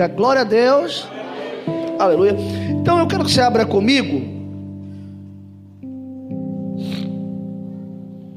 Glória 0.00 0.40
a 0.40 0.44
Deus. 0.44 1.06
Aleluia. 1.98 2.34
Então 2.70 2.98
eu 2.98 3.06
quero 3.06 3.26
que 3.26 3.30
você 3.30 3.42
abra 3.42 3.66
comigo. 3.66 4.22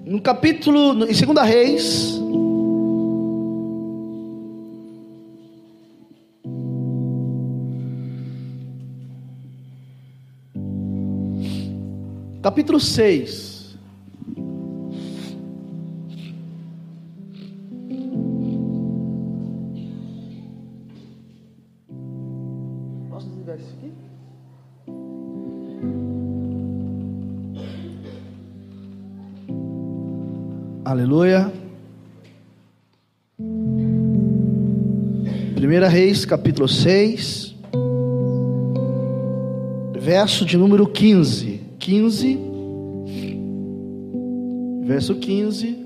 No 0.06 0.22
capítulo, 0.22 1.06
em 1.06 1.14
2 1.14 1.48
Reis. 1.48 2.22
Capítulo 12.44 12.82
6. 12.82 13.55
Aleluia. 30.96 31.52
Primeira 35.54 35.90
Reis, 35.90 36.24
capítulo 36.24 36.70
6, 36.70 37.54
verso 40.00 40.46
de 40.46 40.56
número 40.56 40.88
15. 40.88 41.60
15, 41.78 42.40
verso 44.86 45.16
15. 45.16 45.86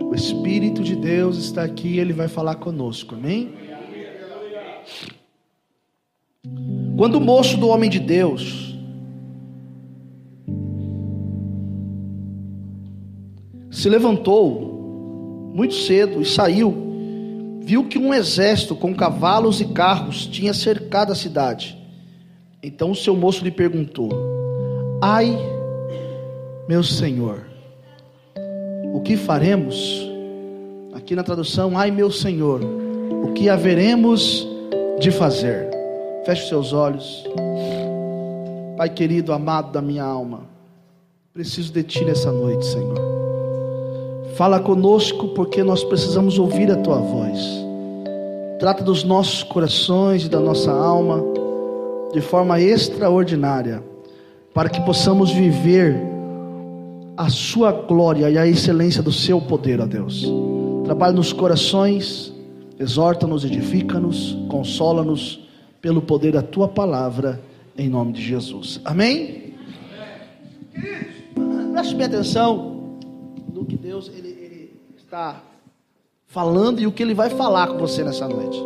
O 0.00 0.14
Espírito 0.14 0.82
de 0.82 0.96
Deus 0.96 1.36
está 1.36 1.64
aqui, 1.64 1.98
ele 1.98 2.14
vai 2.14 2.28
falar 2.28 2.54
conosco, 2.54 3.14
amém? 3.14 3.52
Quando 6.96 7.16
o 7.16 7.20
moço 7.20 7.58
do 7.58 7.68
homem 7.68 7.90
de 7.90 8.00
Deus 8.00 8.69
se 13.80 13.88
levantou 13.88 15.50
muito 15.54 15.74
cedo 15.74 16.20
e 16.20 16.24
saiu. 16.26 16.88
Viu 17.62 17.84
que 17.84 17.98
um 17.98 18.12
exército 18.12 18.76
com 18.76 18.94
cavalos 18.94 19.60
e 19.60 19.64
carros 19.66 20.26
tinha 20.26 20.52
cercado 20.52 21.12
a 21.12 21.14
cidade. 21.14 21.78
Então 22.62 22.90
o 22.90 22.96
seu 22.96 23.16
moço 23.16 23.42
lhe 23.42 23.50
perguntou: 23.50 24.10
Ai, 25.00 25.36
meu 26.68 26.82
senhor, 26.82 27.46
o 28.92 29.00
que 29.00 29.16
faremos? 29.16 30.08
Aqui 30.92 31.14
na 31.14 31.22
tradução, 31.22 31.78
ai, 31.78 31.90
meu 31.90 32.10
senhor, 32.10 32.60
o 33.24 33.32
que 33.32 33.48
haveremos 33.48 34.46
de 34.98 35.10
fazer? 35.10 35.70
Feche 36.26 36.48
seus 36.48 36.72
olhos. 36.72 37.24
Pai 38.76 38.90
querido, 38.90 39.32
amado 39.32 39.72
da 39.72 39.80
minha 39.80 40.04
alma, 40.04 40.42
preciso 41.32 41.72
de 41.72 41.82
Ti 41.82 42.04
nessa 42.04 42.32
noite, 42.32 42.66
Senhor. 42.66 43.19
Fala 44.36 44.60
conosco 44.60 45.28
porque 45.28 45.62
nós 45.62 45.84
precisamos 45.84 46.38
ouvir 46.38 46.70
a 46.70 46.76
tua 46.76 46.98
voz. 46.98 47.38
Trata 48.58 48.84
dos 48.84 49.04
nossos 49.04 49.42
corações 49.42 50.24
e 50.24 50.28
da 50.28 50.40
nossa 50.40 50.70
alma 50.70 51.22
de 52.12 52.20
forma 52.20 52.60
extraordinária, 52.60 53.82
para 54.52 54.68
que 54.68 54.80
possamos 54.80 55.30
viver 55.30 55.96
a 57.16 57.28
sua 57.28 57.70
glória 57.70 58.28
e 58.30 58.38
a 58.38 58.46
excelência 58.46 59.02
do 59.02 59.12
seu 59.12 59.40
poder, 59.40 59.80
ó 59.80 59.86
Deus. 59.86 60.26
Trabalha 60.84 61.12
nos 61.12 61.32
corações, 61.32 62.32
exorta-nos, 62.78 63.44
edifica-nos, 63.44 64.36
consola-nos 64.48 65.46
pelo 65.80 66.02
poder 66.02 66.32
da 66.32 66.42
tua 66.42 66.66
palavra, 66.66 67.40
em 67.76 67.88
nome 67.88 68.12
de 68.12 68.22
Jesus. 68.22 68.80
Amém? 68.84 69.54
Preste 71.72 71.94
bem 71.94 72.06
atenção 72.06 72.98
no 73.52 73.64
que 73.64 73.76
Deus 73.76 74.10
ele 74.14 74.29
está 75.10 75.42
falando 76.28 76.80
e 76.80 76.86
o 76.86 76.92
que 76.92 77.02
ele 77.02 77.14
vai 77.14 77.28
falar 77.30 77.66
com 77.66 77.78
você 77.78 78.04
nessa 78.04 78.28
noite. 78.28 78.56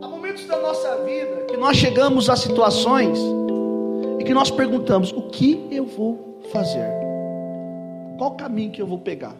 Há 0.00 0.08
momentos 0.08 0.46
da 0.46 0.58
nossa 0.58 1.04
vida 1.04 1.44
que 1.44 1.58
nós 1.58 1.76
chegamos 1.76 2.30
a 2.30 2.36
situações 2.36 3.18
e 4.18 4.24
que 4.24 4.32
nós 4.32 4.50
perguntamos: 4.50 5.12
o 5.12 5.28
que 5.28 5.68
eu 5.70 5.84
vou 5.84 6.40
fazer? 6.50 6.88
Qual 8.16 8.30
caminho 8.30 8.72
que 8.72 8.80
eu 8.80 8.86
vou 8.86 8.98
pegar? 8.98 9.36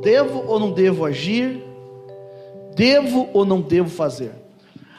Devo 0.00 0.44
ou 0.46 0.60
não 0.60 0.70
devo 0.70 1.04
agir? 1.04 1.64
Devo 2.76 3.28
ou 3.32 3.44
não 3.44 3.60
devo 3.60 3.90
fazer? 3.90 4.30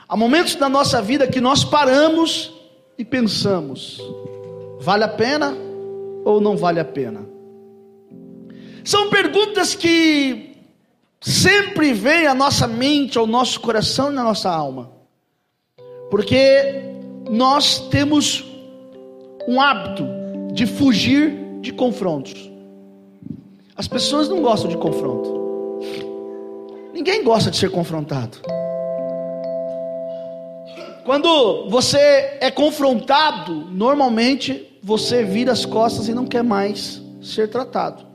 Há 0.05 0.17
momentos 0.17 0.55
da 0.55 0.67
nossa 0.67 1.01
vida 1.01 1.25
que 1.27 1.39
nós 1.39 1.63
paramos 1.63 2.53
e 2.97 3.05
pensamos: 3.05 4.01
vale 4.81 5.05
a 5.05 5.07
pena? 5.07 5.68
Ou 6.25 6.39
não 6.41 6.55
vale 6.55 6.79
a 6.79 6.85
pena? 6.85 7.27
São 8.83 9.09
perguntas 9.09 9.75
que 9.75 10.55
sempre 11.21 11.93
vêm 11.93 12.27
à 12.27 12.33
nossa 12.33 12.67
mente, 12.67 13.17
ao 13.17 13.27
nosso 13.27 13.59
coração 13.59 14.11
e 14.11 14.15
na 14.15 14.23
nossa 14.23 14.49
alma, 14.49 14.91
porque 16.09 16.37
nós 17.29 17.79
temos 17.89 18.45
um 19.47 19.61
hábito 19.61 20.05
de 20.53 20.65
fugir 20.65 21.37
de 21.61 21.73
confrontos. 21.73 22.49
As 23.75 23.87
pessoas 23.87 24.27
não 24.27 24.41
gostam 24.41 24.69
de 24.69 24.77
confronto. 24.77 25.79
Ninguém 26.93 27.23
gosta 27.23 27.49
de 27.49 27.57
ser 27.57 27.71
confrontado. 27.71 28.39
Quando 31.05 31.69
você 31.69 31.97
é 32.41 32.51
confrontado, 32.51 33.53
normalmente 33.71 34.67
você 34.81 35.23
vira 35.23 35.51
as 35.51 35.65
costas 35.65 36.07
e 36.07 36.13
não 36.13 36.25
quer 36.25 36.43
mais 36.43 37.01
ser 37.21 37.49
tratado. 37.49 38.05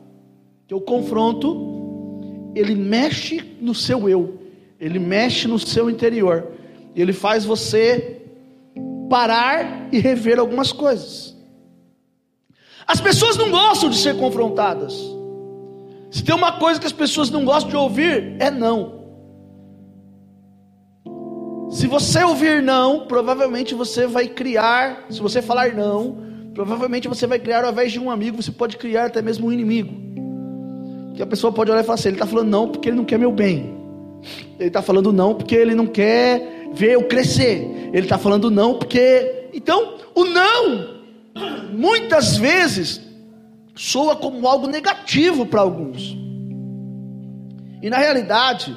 Que 0.67 0.75
o 0.75 0.81
confronto, 0.81 2.53
ele 2.55 2.75
mexe 2.75 3.57
no 3.61 3.75
seu 3.75 4.09
eu, 4.09 4.39
ele 4.81 4.99
mexe 4.99 5.47
no 5.47 5.59
seu 5.59 5.91
interior, 5.91 6.53
ele 6.95 7.13
faz 7.13 7.45
você 7.45 8.23
parar 9.09 9.89
e 9.93 9.99
rever 9.99 10.39
algumas 10.39 10.73
coisas. 10.73 11.35
As 12.87 13.01
pessoas 13.01 13.37
não 13.37 13.51
gostam 13.51 13.89
de 13.89 13.97
ser 13.97 14.17
confrontadas. 14.17 14.95
Se 16.11 16.23
tem 16.23 16.35
uma 16.35 16.53
coisa 16.59 16.79
que 16.79 16.87
as 16.87 16.93
pessoas 16.93 17.31
não 17.31 17.45
gostam 17.45 17.71
de 17.71 17.77
ouvir, 17.77 18.37
é 18.39 18.51
não. 18.51 19.04
Se 21.75 21.87
você 21.87 22.23
ouvir 22.23 22.63
não, 22.63 23.07
provavelmente 23.07 23.75
você 23.75 24.07
vai 24.07 24.29
criar, 24.29 25.07
se 25.11 25.21
você 25.21 25.43
falar 25.43 25.75
não, 25.75 26.25
Provavelmente 26.55 27.09
você 27.09 27.27
vai 27.27 27.41
criar, 27.41 27.65
ao 27.65 27.73
invés 27.73 27.91
de 27.91 27.99
um 27.99 28.09
amigo, 28.09 28.41
você 28.41 28.53
pode 28.53 28.77
criar 28.77 29.07
até 29.07 29.21
mesmo 29.21 29.49
um 29.49 29.53
inimigo. 29.53 29.93
Que 31.17 31.23
a 31.23 31.27
pessoa 31.27 31.53
pode 31.53 31.71
olhar 31.71 31.83
e 31.83 31.85
falar 31.85 31.97
assim: 31.97 32.09
ele 32.09 32.17
está 32.17 32.27
falando 32.27 32.49
não 32.49 32.69
porque 32.69 32.89
ele 32.89 32.97
não 32.97 33.05
quer 33.05 33.19
meu 33.19 33.33
bem. 33.33 33.75
Ele 34.59 34.69
está 34.69 34.81
falando 34.81 35.13
não 35.13 35.35
porque 35.35 35.55
ele 35.55 35.75
não 35.75 35.87
quer 35.87 36.71
ver 36.73 36.93
eu 36.93 37.03
crescer. 37.09 37.91
Ele 37.93 38.07
está 38.07 38.17
falando 38.17 38.51
não 38.51 38.79
porque. 38.79 39.49
Então, 39.53 39.97
o 40.15 40.25
não, 40.25 41.03
muitas 41.73 42.37
vezes, 42.37 43.01
soa 43.75 44.15
como 44.15 44.47
algo 44.47 44.69
negativo 44.69 45.45
para 45.45 45.61
alguns. 45.61 46.17
E 47.83 47.91
na 47.91 47.99
realidade, 47.99 48.77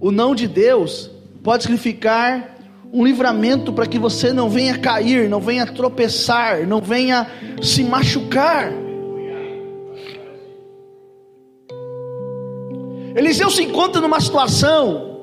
o 0.00 0.10
não 0.10 0.34
de 0.34 0.48
Deus 0.48 1.10
pode 1.42 1.64
significar 1.64 2.56
um 2.92 3.04
livramento 3.04 3.72
para 3.72 3.86
que 3.86 3.98
você 3.98 4.32
não 4.32 4.48
venha 4.48 4.78
cair, 4.78 5.28
não 5.28 5.40
venha 5.40 5.66
tropeçar, 5.66 6.66
não 6.66 6.80
venha 6.80 7.26
se 7.62 7.84
machucar. 7.84 8.72
Eliseu 13.14 13.50
se 13.50 13.62
encontra 13.62 14.00
numa 14.00 14.20
situação, 14.20 15.18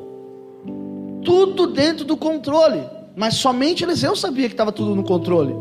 tudo 1.24 1.68
dentro 1.68 2.06
do 2.06 2.16
controle, 2.16 2.82
mas 3.16 3.36
somente 3.36 3.84
Eliseu 3.84 4.16
sabia 4.16 4.48
que 4.48 4.54
estava 4.54 4.72
tudo 4.72 4.96
no 4.96 5.04
controle. 5.04 5.54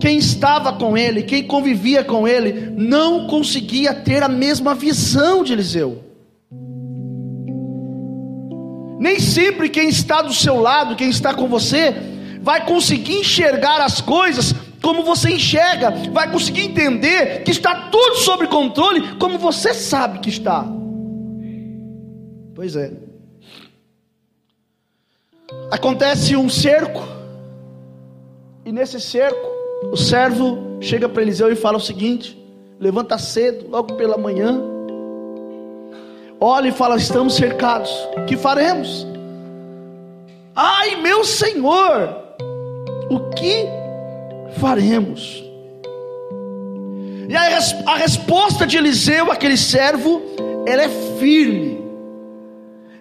Quem 0.00 0.18
estava 0.18 0.74
com 0.74 0.96
ele, 0.96 1.22
quem 1.22 1.44
convivia 1.44 2.04
com 2.04 2.28
ele, 2.28 2.70
não 2.76 3.26
conseguia 3.26 3.94
ter 3.94 4.22
a 4.22 4.28
mesma 4.28 4.74
visão 4.74 5.42
de 5.42 5.52
Eliseu. 5.52 6.05
Nem 8.98 9.20
sempre 9.20 9.68
quem 9.68 9.88
está 9.88 10.22
do 10.22 10.32
seu 10.32 10.60
lado, 10.60 10.96
quem 10.96 11.10
está 11.10 11.34
com 11.34 11.46
você, 11.48 11.94
vai 12.40 12.64
conseguir 12.64 13.20
enxergar 13.20 13.80
as 13.80 14.00
coisas 14.00 14.54
como 14.82 15.02
você 15.02 15.30
enxerga, 15.30 15.90
vai 16.12 16.30
conseguir 16.30 16.60
entender 16.60 17.42
que 17.42 17.50
está 17.50 17.88
tudo 17.90 18.16
sob 18.16 18.46
controle, 18.46 19.16
como 19.16 19.38
você 19.38 19.74
sabe 19.74 20.20
que 20.20 20.28
está. 20.28 20.64
Pois 22.54 22.76
é. 22.76 22.92
Acontece 25.70 26.36
um 26.36 26.48
cerco, 26.48 27.02
e 28.64 28.72
nesse 28.72 29.00
cerco, 29.00 29.46
o 29.92 29.96
servo 29.96 30.78
chega 30.80 31.08
para 31.08 31.22
Eliseu 31.22 31.50
e 31.50 31.56
fala 31.56 31.78
o 31.78 31.80
seguinte: 31.80 32.36
levanta 32.78 33.18
cedo, 33.18 33.68
logo 33.68 33.94
pela 33.94 34.16
manhã, 34.16 34.62
olha 36.40 36.68
e 36.68 36.72
fala: 36.72 36.96
estamos 36.96 37.34
cercados, 37.34 37.90
que 38.26 38.36
faremos? 38.36 39.06
Ai, 40.54 40.96
meu 40.96 41.24
Senhor, 41.24 42.16
o 43.10 43.20
que 43.30 43.66
faremos? 44.58 45.44
E 47.28 47.34
a, 47.34 47.92
a 47.92 47.96
resposta 47.96 48.66
de 48.66 48.76
Eliseu, 48.76 49.30
aquele 49.32 49.56
servo, 49.56 50.22
ela 50.66 50.82
é 50.82 50.88
firme, 51.18 51.84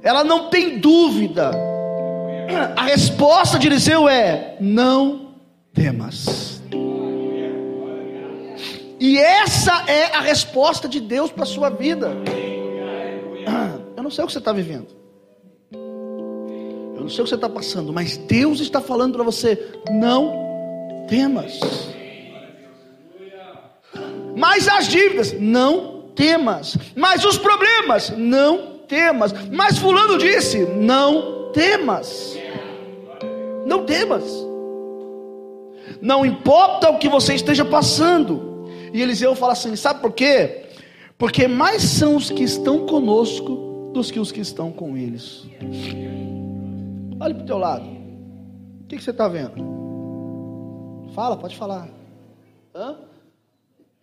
ela 0.02 0.24
não 0.24 0.50
tem 0.50 0.80
dúvida. 0.80 1.52
A 2.76 2.84
resposta 2.84 3.58
de 3.58 3.68
Eliseu 3.68 4.08
é: 4.10 4.56
não 4.60 5.32
temas. 5.74 6.62
E 9.00 9.18
essa 9.18 9.84
é 9.88 10.16
a 10.16 10.22
resposta 10.22 10.88
de 10.88 11.00
Deus 11.00 11.32
para 11.32 11.44
a 11.44 11.48
sua 11.48 11.70
vida. 11.70 12.16
Não 14.06 14.12
sei 14.12 14.24
o 14.24 14.28
que 14.28 14.34
você 14.34 14.38
está 14.38 14.54
vivendo. 14.54 14.86
Eu 15.74 17.02
não 17.02 17.10
sei 17.10 17.22
o 17.22 17.24
que 17.24 17.30
você 17.30 17.34
está 17.34 17.50
passando, 17.50 17.92
mas 17.92 18.18
Deus 18.18 18.60
está 18.60 18.80
falando 18.80 19.16
para 19.16 19.24
você: 19.24 19.80
não 19.90 21.08
temas. 21.10 21.60
Mas 24.38 24.68
as 24.68 24.88
dívidas, 24.88 25.34
não 25.40 26.12
temas. 26.14 26.78
Mas 26.96 27.26
os 27.26 27.40
problemas, 27.40 28.12
não 28.16 28.78
temas. 28.88 29.34
Mas 29.52 29.80
Fulano 29.80 30.20
disse: 30.20 30.60
não 30.60 31.52
temas. 31.52 32.38
Não 33.66 33.86
temas. 33.88 34.24
Não 36.00 36.24
importa 36.24 36.92
o 36.92 37.00
que 37.00 37.10
você 37.10 37.34
esteja 37.34 37.66
passando. 37.66 38.70
E 38.94 39.02
Eliseu 39.02 39.34
fala 39.34 39.54
assim: 39.54 39.76
sabe 39.76 40.00
por 40.00 40.12
quê? 40.12 40.66
Porque 41.18 41.48
mais 41.48 41.82
são 41.82 42.16
os 42.16 42.30
que 42.30 42.44
estão 42.44 42.86
conosco 42.86 43.65
dos 43.96 44.12
que 44.12 44.20
os 44.20 44.30
que 44.30 44.42
estão 44.42 44.74
com 44.74 44.98
eles. 44.98 45.48
Olhe 47.18 47.34
para 47.34 47.44
o 47.44 47.46
teu 47.46 47.58
lado. 47.58 47.86
O 47.86 48.88
que, 48.90 48.98
que 48.98 49.04
você 49.04 49.12
está 49.12 49.28
vendo? 49.30 49.54
Fala, 51.14 51.38
pode 51.38 51.56
falar. 51.56 51.88
Hã? 52.76 52.98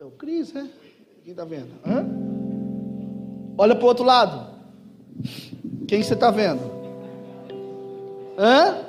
É 0.00 0.04
o 0.04 0.10
Cris, 0.10 0.54
né? 0.54 0.70
Quem 1.22 1.32
está 1.32 1.44
vendo? 1.44 1.68
Hã? 1.86 2.06
Olha 3.58 3.74
para 3.76 3.84
o 3.84 3.88
outro 3.88 4.02
lado. 4.02 4.46
Quem 5.86 6.02
você 6.02 6.14
está 6.14 6.30
vendo? 6.30 6.62
Hã? 8.38 8.86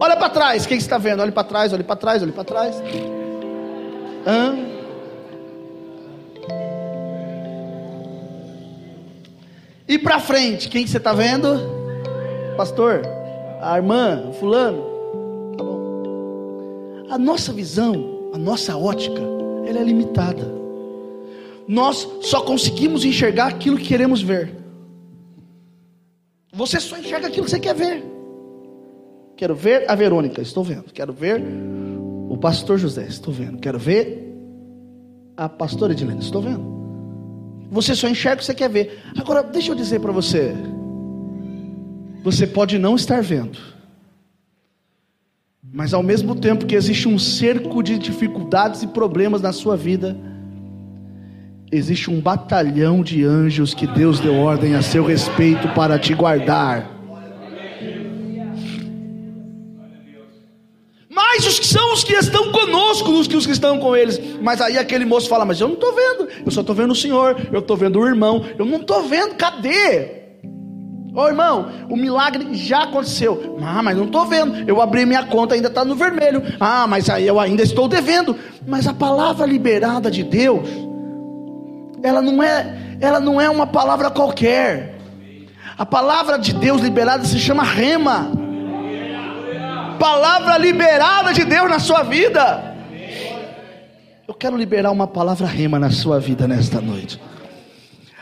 Olha 0.00 0.16
para 0.16 0.30
trás. 0.30 0.66
Quem 0.66 0.80
você 0.80 0.86
está 0.86 0.96
vendo? 0.96 1.20
Olha 1.20 1.32
para 1.32 1.44
trás, 1.44 1.70
olha 1.74 1.84
para 1.84 1.96
trás, 1.96 2.22
olha 2.22 2.32
para 2.32 2.44
trás. 2.44 2.82
Hã? 4.26 4.71
E 9.92 9.98
para 9.98 10.18
frente, 10.18 10.68
quem 10.68 10.86
você 10.86 10.96
está 10.96 11.12
vendo? 11.12 11.48
Pastor, 12.56 13.02
a 13.60 13.76
irmã, 13.76 14.24
o 14.28 14.32
fulano. 14.32 14.82
Tá 15.56 15.64
bom. 15.64 17.06
A 17.10 17.18
nossa 17.18 17.52
visão 17.52 18.12
a 18.32 18.38
nossa 18.38 18.76
ótica, 18.76 19.20
ela 19.66 19.78
é 19.78 19.84
limitada. 19.84 20.50
Nós 21.68 22.08
só 22.22 22.40
conseguimos 22.40 23.04
enxergar 23.04 23.48
aquilo 23.48 23.76
que 23.76 23.86
queremos 23.86 24.22
ver. 24.22 24.56
Você 26.54 26.80
só 26.80 26.96
enxerga 26.96 27.28
aquilo 27.28 27.44
que 27.44 27.50
você 27.50 27.60
quer 27.60 27.74
ver. 27.74 28.02
Quero 29.36 29.54
ver 29.54 29.88
a 29.88 29.94
Verônica, 29.94 30.40
estou 30.40 30.64
vendo. 30.64 30.84
Quero 30.92 31.12
ver 31.12 31.42
o 32.30 32.36
pastor 32.38 32.78
José, 32.78 33.04
estou 33.06 33.32
vendo. 33.32 33.58
Quero 33.58 33.78
ver 33.78 34.34
a 35.36 35.48
pastora 35.48 35.92
Edilene, 35.92 36.20
estou 36.20 36.40
vendo. 36.40 36.81
Você 37.72 37.94
só 37.94 38.06
enxerga 38.06 38.36
o 38.36 38.38
que 38.40 38.44
você 38.44 38.54
quer 38.54 38.68
ver. 38.68 39.02
Agora, 39.18 39.42
deixa 39.42 39.72
eu 39.72 39.74
dizer 39.74 39.98
para 39.98 40.12
você. 40.12 40.54
Você 42.22 42.46
pode 42.46 42.78
não 42.78 42.94
estar 42.94 43.22
vendo. 43.22 43.58
Mas 45.72 45.94
ao 45.94 46.02
mesmo 46.02 46.34
tempo 46.34 46.66
que 46.66 46.74
existe 46.74 47.08
um 47.08 47.18
cerco 47.18 47.82
de 47.82 47.98
dificuldades 47.98 48.82
e 48.82 48.88
problemas 48.88 49.40
na 49.40 49.54
sua 49.54 49.74
vida, 49.74 50.14
existe 51.72 52.10
um 52.10 52.20
batalhão 52.20 53.02
de 53.02 53.24
anjos 53.24 53.72
que 53.72 53.86
Deus 53.86 54.20
deu 54.20 54.36
ordem 54.36 54.74
a 54.74 54.82
seu 54.82 55.02
respeito 55.02 55.66
para 55.68 55.98
te 55.98 56.12
guardar. 56.12 57.01
Os 62.02 62.04
que 62.04 62.14
estão 62.14 62.50
conosco 62.50 63.12
dos 63.12 63.28
que 63.28 63.36
os 63.36 63.46
que 63.46 63.52
estão 63.52 63.78
com 63.78 63.96
eles. 63.96 64.20
Mas 64.40 64.60
aí 64.60 64.76
aquele 64.76 65.04
moço 65.04 65.28
fala: 65.28 65.44
Mas 65.44 65.60
eu 65.60 65.68
não 65.68 65.74
estou 65.74 65.94
vendo, 65.94 66.28
eu 66.44 66.50
só 66.50 66.60
estou 66.60 66.74
vendo 66.74 66.90
o 66.90 66.96
Senhor, 66.96 67.36
eu 67.52 67.60
estou 67.60 67.76
vendo 67.76 68.00
o 68.00 68.06
irmão, 68.06 68.44
eu 68.58 68.64
não 68.64 68.78
estou 68.78 69.02
vendo, 69.04 69.34
cadê? 69.36 70.22
Ô 71.14 71.28
irmão, 71.28 71.68
o 71.90 71.96
milagre 71.96 72.54
já 72.54 72.84
aconteceu. 72.84 73.58
Ah, 73.62 73.82
mas 73.82 73.96
não 73.96 74.04
estou 74.04 74.26
vendo. 74.26 74.68
Eu 74.68 74.80
abri 74.80 75.04
minha 75.04 75.24
conta, 75.24 75.54
ainda 75.54 75.68
está 75.68 75.84
no 75.84 75.94
vermelho. 75.94 76.42
Ah, 76.58 76.86
mas 76.86 77.10
aí 77.10 77.26
eu 77.26 77.38
ainda 77.38 77.62
estou 77.62 77.86
devendo. 77.86 78.34
Mas 78.66 78.86
a 78.86 78.94
palavra 78.94 79.44
liberada 79.44 80.10
de 80.10 80.22
Deus, 80.22 80.66
ela 82.02 82.22
não 82.22 82.42
é, 82.42 82.96
ela 82.98 83.20
não 83.20 83.38
é 83.38 83.50
uma 83.50 83.66
palavra 83.66 84.10
qualquer. 84.10 84.98
A 85.76 85.84
palavra 85.84 86.38
de 86.38 86.54
Deus 86.54 86.80
liberada 86.80 87.24
se 87.26 87.38
chama 87.38 87.62
rema. 87.62 88.41
Palavra 90.02 90.58
liberada 90.58 91.32
de 91.32 91.44
Deus 91.44 91.70
na 91.70 91.78
sua 91.78 92.02
vida. 92.02 92.74
Eu 94.26 94.34
quero 94.34 94.56
liberar 94.56 94.90
uma 94.90 95.06
palavra 95.06 95.46
rema 95.46 95.78
na 95.78 95.92
sua 95.92 96.18
vida 96.18 96.48
nesta 96.48 96.80
noite. 96.80 97.20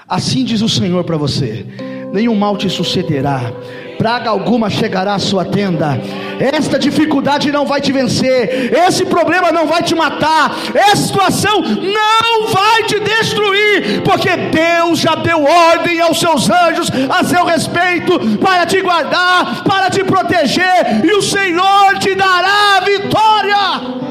Assim 0.06 0.44
diz 0.44 0.60
o 0.60 0.68
Senhor 0.68 1.04
para 1.04 1.16
você 1.16 1.66
nenhum 2.12 2.34
mal 2.34 2.56
te 2.56 2.68
sucederá, 2.68 3.52
praga 3.98 4.30
alguma 4.30 4.70
chegará 4.70 5.14
à 5.14 5.18
sua 5.18 5.44
tenda. 5.44 6.00
Esta 6.38 6.78
dificuldade 6.78 7.52
não 7.52 7.66
vai 7.66 7.80
te 7.80 7.92
vencer, 7.92 8.72
esse 8.72 9.04
problema 9.04 9.52
não 9.52 9.66
vai 9.66 9.82
te 9.82 9.94
matar, 9.94 10.56
essa 10.74 10.96
situação 10.96 11.60
não 11.60 12.48
vai 12.48 12.84
te 12.84 12.98
destruir, 12.98 14.02
porque 14.02 14.30
Deus 14.34 14.98
já 14.98 15.14
deu 15.16 15.44
ordem 15.44 16.00
aos 16.00 16.18
seus 16.18 16.48
anjos 16.48 16.90
a 17.10 17.22
seu 17.24 17.44
respeito 17.44 18.38
para 18.38 18.64
te 18.64 18.80
guardar, 18.80 19.64
para 19.64 19.90
te 19.90 20.02
proteger, 20.02 21.04
e 21.04 21.12
o 21.12 21.20
Senhor 21.22 21.98
te 21.98 22.14
dará 22.14 22.78
a 22.78 22.80
vitória. 22.80 24.09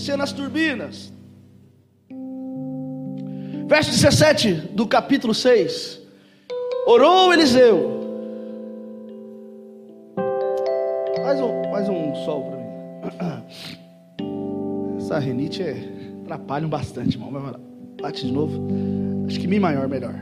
Descendo 0.00 0.22
as 0.22 0.32
turbinas. 0.32 1.12
Verso 3.68 3.90
17 3.90 4.54
do 4.72 4.86
capítulo 4.86 5.34
6. 5.34 6.00
Orou 6.86 7.34
Eliseu. 7.34 8.00
Mais 11.22 11.38
um, 11.40 11.70
mais 11.70 11.88
um 11.88 12.14
sol 12.24 12.50
para 12.50 12.56
mim. 12.56 13.44
Essa 14.98 15.18
renite 15.18 15.62
é, 15.62 15.76
atrapalha 16.22 16.66
bastante, 16.66 17.16
irmão. 17.16 17.30
Vai 17.30 17.52
lá. 17.52 17.60
Bate 18.00 18.26
de 18.26 18.32
novo. 18.32 18.58
Acho 19.26 19.38
que 19.38 19.46
Mi 19.46 19.60
maior 19.60 19.86
melhor. 19.86 20.14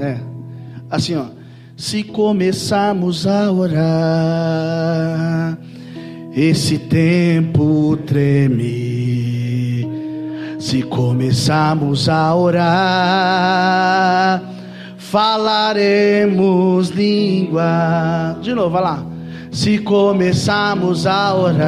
É. 0.00 0.18
Assim, 0.90 1.14
ó. 1.14 1.26
Se 1.76 2.02
começarmos 2.04 3.26
a 3.26 3.50
orar 3.50 4.90
esse 6.32 6.78
tempo 6.78 7.96
treme. 8.06 9.88
Se 10.58 10.82
começarmos 10.82 12.08
a 12.08 12.34
orar, 12.34 12.70
falaremos 14.96 16.88
língua. 16.90 18.38
De 18.40 18.54
novo, 18.54 18.70
vai 18.70 18.82
lá. 18.82 19.04
Se 19.50 19.78
começarmos 19.78 21.06
a 21.06 21.34
orar, 21.34 21.64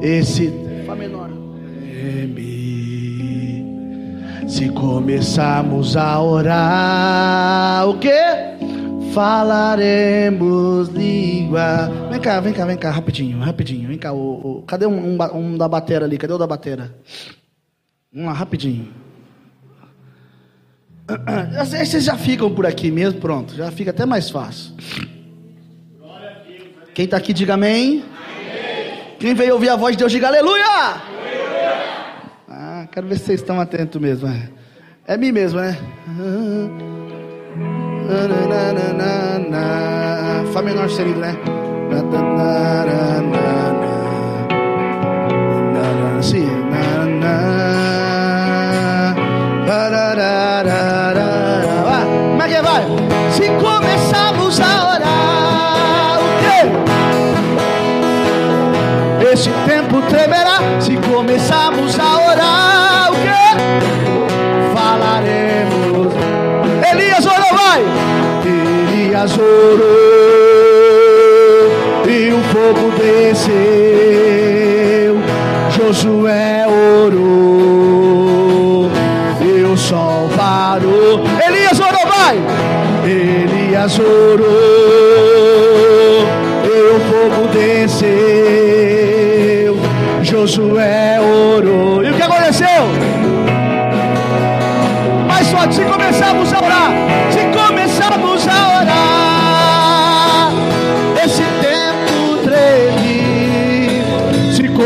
esse 0.00 0.52
Fá 0.86 0.94
menor. 0.94 1.30
Treme. 1.90 3.66
Se 4.46 4.68
começarmos 4.68 5.96
a 5.96 6.20
orar, 6.22 7.88
o 7.88 7.98
quê? 7.98 8.57
Falaremos 9.12 10.88
língua. 10.88 11.88
Vem 12.10 12.20
cá, 12.20 12.40
vem 12.40 12.52
cá, 12.52 12.64
vem 12.64 12.76
cá, 12.76 12.90
rapidinho, 12.90 13.38
rapidinho. 13.38 13.88
Vem 13.88 13.98
cá, 13.98 14.12
o, 14.12 14.58
o 14.58 14.62
cadê 14.62 14.86
um, 14.86 15.16
um, 15.16 15.18
um, 15.34 15.58
da 15.58 15.68
batera 15.68 16.04
ali? 16.04 16.18
Cadê 16.18 16.32
o 16.32 16.38
da 16.38 16.46
batera? 16.46 16.94
Vamos 18.12 18.28
lá, 18.28 18.32
rapidinho. 18.32 18.88
Vocês 21.64 22.04
já 22.04 22.16
ficam 22.16 22.54
por 22.54 22.66
aqui 22.66 22.90
mesmo, 22.90 23.20
pronto, 23.20 23.54
já 23.54 23.70
fica 23.70 23.90
até 23.90 24.04
mais 24.04 24.28
fácil. 24.28 24.74
Quem 26.94 27.04
está 27.04 27.16
aqui, 27.16 27.32
diga 27.32 27.54
amém. 27.54 28.04
Quem 29.18 29.34
veio 29.34 29.54
ouvir 29.54 29.68
a 29.68 29.76
voz 29.76 29.96
de 29.96 30.00
Deus, 30.00 30.12
diga 30.12 30.28
aleluia. 30.28 30.64
aleluia. 30.64 31.78
Ah, 32.48 32.88
quero 32.92 33.06
ver 33.06 33.18
se 33.18 33.26
vocês 33.26 33.40
estão 33.40 33.60
atentos 33.60 34.00
mesmo. 34.00 34.28
É, 34.28 34.50
é 35.06 35.16
mim 35.16 35.32
mesmo, 35.32 35.60
né? 35.60 35.78
Fá 40.52 40.62
menor 40.62 40.88
serido, 40.88 41.20
né? 41.20 41.36
Sim. 46.22 46.48
Como 52.30 52.42
é 52.42 52.62
vai? 52.62 52.86
Se 53.30 53.48
começarmos 53.50 54.58
a 54.58 54.94
orar, 54.94 56.18
o 56.18 56.22
quê? 56.40 56.60
Esse 59.32 59.50
tempo 59.66 60.00
tremerá. 60.08 60.58
Se 60.80 60.96
começarmos 60.96 61.98
a 61.98 62.14
orar, 62.14 62.17
Elias 69.18 69.36
orou 69.36 69.82
e 72.08 72.32
o 72.32 72.38
fogo 72.52 72.92
desceu. 72.96 73.58
Josué 75.70 76.64
orou 76.68 77.28
e 79.40 79.64
o 79.64 79.76
sol 79.76 80.30
parou. 80.36 81.24
Elias 81.44 81.80
orou, 81.80 82.06
vai. 82.06 82.38
Elias 83.04 83.98
orou 83.98 84.46
e 86.64 86.80
o 86.94 87.00
fogo 87.10 87.48
desceu. 87.52 88.08
Josué 90.22 91.18
orou. 91.20 92.04
E 92.04 92.10
o 92.12 92.14
que 92.14 92.22
aconteceu? 92.22 92.68
Mas 95.26 95.44
só 95.48 95.68
se 95.72 95.84
começarmos 95.84 96.52
a 96.52 96.58
orar, 96.64 96.92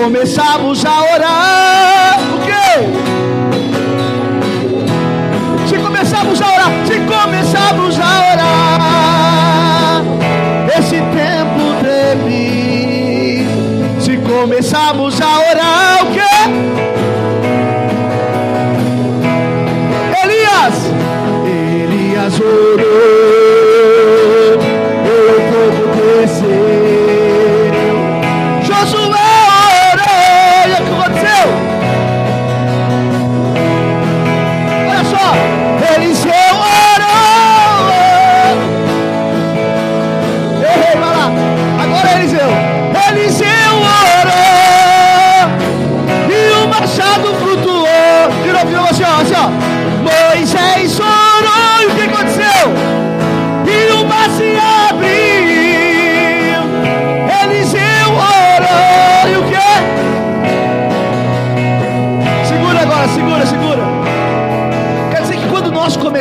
Se 0.03 0.05
começarmos 0.05 0.85
a 0.85 1.01
orar, 1.15 2.19
o 2.35 2.39
quê? 2.45 2.89
Se 5.69 5.79
começarmos 5.79 6.43
a 6.43 6.47
orar, 6.47 6.73
se 6.89 6.99
começarmos 6.99 8.01
a 8.01 8.33
orar, 8.33 10.03
esse 10.77 10.97
tempo 10.97 11.77
treme. 11.81 13.47
Se 14.01 14.17
começarmos 14.17 15.21
a 15.21 15.39
orar, 15.39 16.03
o 16.03 16.07
quê? 16.11 16.35
Elias, 20.25 20.77
Elias 21.47 22.41
orou, 22.41 23.32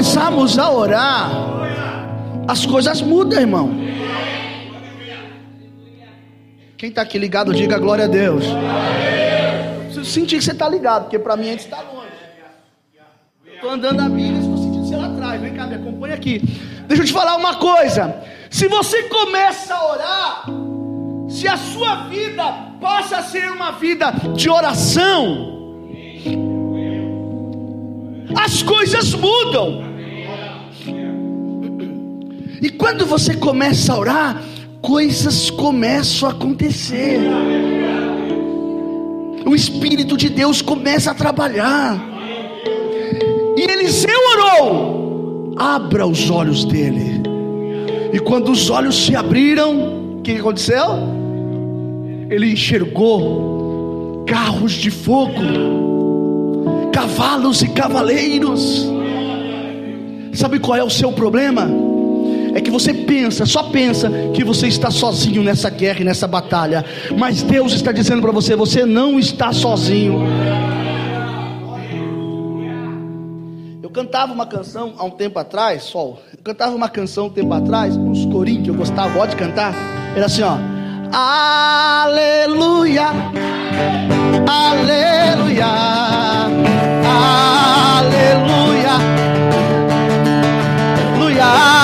começamos 0.01 0.57
a 0.57 0.71
orar, 0.71 1.31
as 2.47 2.65
coisas 2.65 3.03
mudam, 3.03 3.39
irmão. 3.39 3.69
Quem 6.75 6.89
está 6.89 7.03
aqui 7.03 7.19
ligado, 7.19 7.53
diga 7.53 7.77
glória 7.77 8.05
a 8.05 8.07
Deus. 8.07 8.43
Eu 9.95 10.03
senti 10.03 10.37
que 10.37 10.43
você 10.43 10.53
está 10.53 10.67
ligado, 10.67 11.03
porque 11.03 11.19
para 11.19 11.37
mim 11.37 11.51
antes 11.51 11.65
está 11.65 11.81
longe. 11.81 12.07
Estou 13.45 13.69
andando 13.69 13.99
a 14.01 14.09
e 14.09 14.39
estou 14.39 14.57
sentindo 14.57 14.87
você 14.87 14.95
lá 14.95 15.05
atrás. 15.05 15.39
Vem 15.39 15.53
cá, 15.53 15.67
me 15.67 15.75
acompanha 15.75 16.15
aqui. 16.15 16.39
Deixa 16.87 17.03
eu 17.03 17.05
te 17.05 17.13
falar 17.13 17.35
uma 17.35 17.57
coisa. 17.57 18.23
Se 18.49 18.67
você 18.67 19.03
começa 19.03 19.75
a 19.75 19.91
orar, 19.91 20.45
se 21.29 21.47
a 21.47 21.57
sua 21.57 22.07
vida 22.07 22.43
passa 22.81 23.17
a 23.17 23.21
ser 23.21 23.51
uma 23.51 23.73
vida 23.73 24.11
de 24.35 24.49
oração, 24.49 25.77
as 28.35 28.63
coisas 28.63 29.13
mudam. 29.13 29.90
E 32.61 32.69
quando 32.69 33.07
você 33.07 33.33
começa 33.33 33.91
a 33.91 33.99
orar, 33.99 34.43
coisas 34.81 35.49
começam 35.49 36.29
a 36.29 36.31
acontecer. 36.31 37.19
O 39.43 39.55
Espírito 39.55 40.15
de 40.15 40.29
Deus 40.29 40.61
começa 40.61 41.09
a 41.09 41.15
trabalhar. 41.15 41.99
E 43.57 43.61
Eliseu 43.61 44.19
orou: 44.37 45.55
abra 45.57 46.05
os 46.05 46.29
olhos 46.29 46.63
dele. 46.63 47.23
E 48.13 48.19
quando 48.19 48.51
os 48.51 48.69
olhos 48.69 49.05
se 49.05 49.15
abriram, 49.15 50.19
o 50.19 50.21
que 50.21 50.33
aconteceu? 50.33 50.99
Ele 52.29 52.51
enxergou 52.51 54.23
carros 54.27 54.73
de 54.73 54.91
fogo, 54.91 55.33
cavalos 56.93 57.63
e 57.63 57.69
cavaleiros. 57.69 58.87
Sabe 60.31 60.59
qual 60.59 60.77
é 60.77 60.83
o 60.83 60.89
seu 60.89 61.11
problema? 61.11 61.80
É 62.53 62.61
que 62.61 62.69
você 62.69 62.93
pensa, 62.93 63.45
só 63.45 63.63
pensa 63.63 64.09
que 64.33 64.43
você 64.43 64.67
está 64.67 64.91
sozinho 64.91 65.43
nessa 65.43 65.69
guerra 65.69 66.01
e 66.01 66.03
nessa 66.03 66.27
batalha. 66.27 66.85
Mas 67.17 67.41
Deus 67.43 67.73
está 67.73 67.91
dizendo 67.91 68.21
para 68.21 68.31
você: 68.31 68.55
você 68.55 68.85
não 68.85 69.19
está 69.19 69.53
sozinho. 69.53 70.21
Eu 73.81 73.89
cantava 73.89 74.31
uma 74.31 74.45
canção 74.45 74.93
há 74.97 75.03
um 75.03 75.11
tempo 75.11 75.37
atrás, 75.37 75.83
Sol. 75.83 76.21
Eu 76.35 76.43
cantava 76.43 76.75
uma 76.75 76.89
canção 76.89 77.27
um 77.27 77.29
tempo 77.29 77.53
atrás, 77.53 77.95
uns 77.97 78.25
corinhos 78.25 78.63
que 78.63 78.69
eu 78.69 78.75
gostava, 78.75 79.13
gosto 79.13 79.31
de 79.31 79.35
cantar. 79.35 79.73
Era 80.15 80.25
assim, 80.27 80.43
ó. 80.43 80.57
Aleluia, 81.13 83.07
aleluia, 84.47 85.67
aleluia, 87.99 88.91
aleluia, 91.17 91.80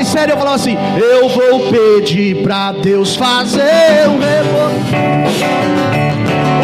mais 0.00 0.08
sério, 0.08 0.32
eu 0.32 0.38
falava 0.38 0.56
assim: 0.56 0.78
Eu 0.98 1.28
vou 1.28 1.70
pedir 1.70 2.42
pra 2.42 2.72
Deus 2.72 3.14
fazer 3.16 4.08
um 4.08 4.18
reboliço, 4.18 5.44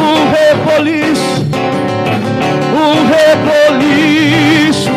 um 0.01 0.25
reboliço, 0.33 1.45
um 2.73 2.95
reboliço. 3.13 4.91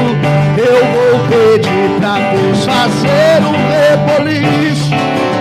Eu 0.57 0.85
vou 0.93 1.19
pedir 1.27 1.99
pra 1.99 2.31
Deus 2.31 2.63
fazer 2.63 3.41
um 3.43 3.57
reboliço, 3.75 4.89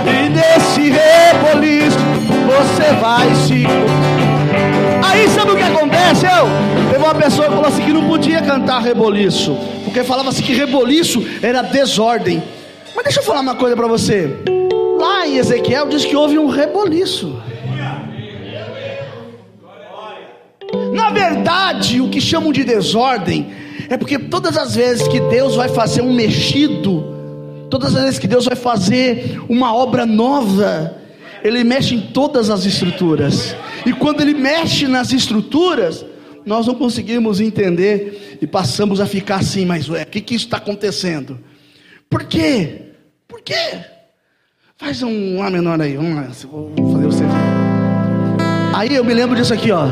e 0.04 0.28
nesse 0.28 0.90
reboliço 0.90 1.98
você 2.46 2.92
vai 3.00 3.32
se. 3.46 3.64
Aí 5.08 5.28
sabe 5.28 5.52
o 5.52 5.56
que 5.56 5.62
acontece? 5.62 6.26
Eu, 6.26 6.48
teve 6.90 7.04
uma 7.04 7.14
pessoa 7.14 7.46
que 7.46 7.54
falou 7.54 7.68
assim 7.68 7.84
que 7.84 7.92
não 7.92 8.08
podia 8.08 8.42
cantar 8.42 8.80
reboliço, 8.80 9.56
porque 9.84 10.02
falava 10.02 10.30
assim 10.30 10.42
que 10.42 10.52
reboliço 10.52 11.24
era 11.40 11.62
desordem. 11.62 12.42
Deixa 13.08 13.20
eu 13.20 13.24
falar 13.24 13.40
uma 13.40 13.54
coisa 13.54 13.74
para 13.74 13.86
você. 13.86 14.28
Lá 15.00 15.26
em 15.26 15.38
Ezequiel 15.38 15.88
diz 15.88 16.04
que 16.04 16.14
houve 16.14 16.38
um 16.38 16.46
reboliço. 16.46 17.42
Na 20.92 21.08
verdade, 21.08 22.02
o 22.02 22.10
que 22.10 22.20
chamam 22.20 22.52
de 22.52 22.62
desordem 22.64 23.50
é 23.88 23.96
porque 23.96 24.18
todas 24.18 24.58
as 24.58 24.74
vezes 24.74 25.08
que 25.08 25.20
Deus 25.20 25.56
vai 25.56 25.70
fazer 25.70 26.02
um 26.02 26.12
mexido, 26.12 27.02
todas 27.70 27.96
as 27.96 28.02
vezes 28.02 28.18
que 28.18 28.28
Deus 28.28 28.44
vai 28.44 28.54
fazer 28.54 29.40
uma 29.48 29.74
obra 29.74 30.04
nova, 30.04 30.94
Ele 31.42 31.64
mexe 31.64 31.94
em 31.94 32.00
todas 32.12 32.50
as 32.50 32.66
estruturas. 32.66 33.56
E 33.86 33.92
quando 33.94 34.20
Ele 34.20 34.34
mexe 34.34 34.86
nas 34.86 35.14
estruturas, 35.14 36.04
nós 36.44 36.66
não 36.66 36.74
conseguimos 36.74 37.40
entender 37.40 38.36
e 38.42 38.46
passamos 38.46 39.00
a 39.00 39.06
ficar 39.06 39.36
assim, 39.36 39.64
mas 39.64 39.88
ué, 39.88 40.02
o 40.02 40.06
que, 40.06 40.20
que 40.20 40.34
está 40.34 40.58
acontecendo? 40.58 41.40
Por 42.10 42.24
quê? 42.24 42.87
Por 43.28 43.42
quê? 43.42 43.78
Faz 44.78 45.02
um 45.02 45.42
A 45.42 45.50
menor 45.50 45.78
aí, 45.82 45.96
vamos 45.96 46.16
lá, 46.16 46.28
vou 46.50 46.92
fazer 46.92 47.06
você. 47.06 47.24
Aí 48.74 48.94
eu 48.94 49.04
me 49.04 49.12
lembro 49.12 49.36
disso 49.36 49.52
aqui, 49.52 49.70
ó. 49.70 49.86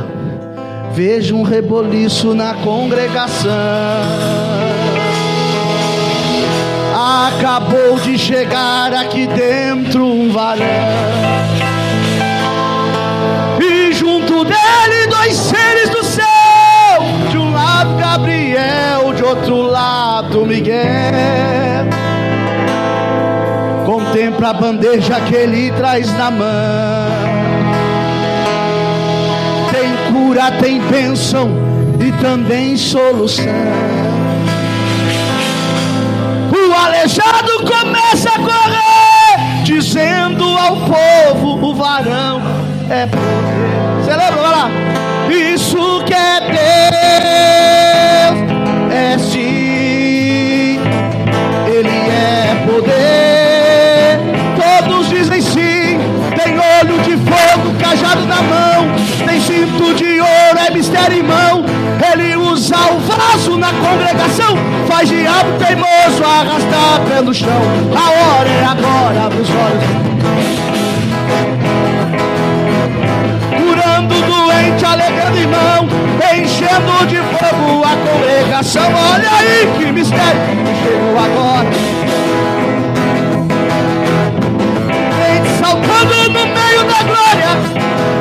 Vejo 0.95 1.37
um 1.37 1.43
reboliço 1.43 2.35
na 2.35 2.55
congregação. 2.55 3.53
Acabou 7.29 8.01
de 8.01 8.17
chegar 8.17 8.95
aqui 8.95 9.27
dentro 9.27 10.07
um 10.07 10.33
varão. 10.33 10.65
E 13.61 13.93
junto 13.93 14.45
dele 14.45 15.07
dois 15.11 15.37
seres 15.37 15.91
do 15.91 16.03
céu. 16.03 16.25
De 17.31 17.37
um 17.37 17.53
lado 17.53 17.99
Gabriel, 17.99 19.13
de 19.15 19.23
outro 19.23 19.61
lado 19.61 20.47
Miguel. 20.47 21.56
Contempla 23.97 24.51
a 24.51 24.53
bandeja 24.53 25.19
que 25.23 25.35
ele 25.35 25.73
traz 25.73 26.13
na 26.19 26.31
mão 26.31 26.47
cura, 30.13 30.53
tem 30.61 30.79
bênção 30.83 31.51
e 31.99 32.13
também 32.21 32.77
solução. 32.77 33.47
O 36.53 36.75
aleijado 36.75 37.65
começa 37.65 38.29
a 38.29 38.39
correr, 38.39 39.63
dizendo 39.65 40.45
ao 40.45 40.77
povo: 40.77 41.67
o 41.69 41.75
varão 41.75 42.06
o 63.47 63.57
vaso 63.57 63.57
na 63.59 63.73
congregação, 63.73 64.57
faz 64.89 65.09
diabo 65.09 65.51
teimoso 65.59 66.25
arrastar 66.25 67.01
pelo 67.09 67.33
chão. 67.33 67.63
A 67.95 68.39
hora 68.39 68.49
é 68.49 68.65
agora, 68.65 69.27
abre 69.27 69.41
os 69.41 69.51
olhos. 69.51 69.85
Curando 73.57 74.15
doente, 74.15 74.85
alegrando 74.85 75.39
irmão, 75.39 75.89
enchendo 76.35 77.07
de 77.07 77.17
fogo 77.17 77.85
a 77.85 77.97
congregação. 78.11 78.91
Olha 79.13 79.31
aí 79.31 79.73
que 79.79 79.93
mistério 79.93 80.41
chegou 80.83 81.19
agora. 81.19 81.69
Gente 85.19 85.49
saltando 85.59 86.31
no 86.31 86.47
meio 86.47 86.85
da 86.85 87.03
glória. 87.03 88.16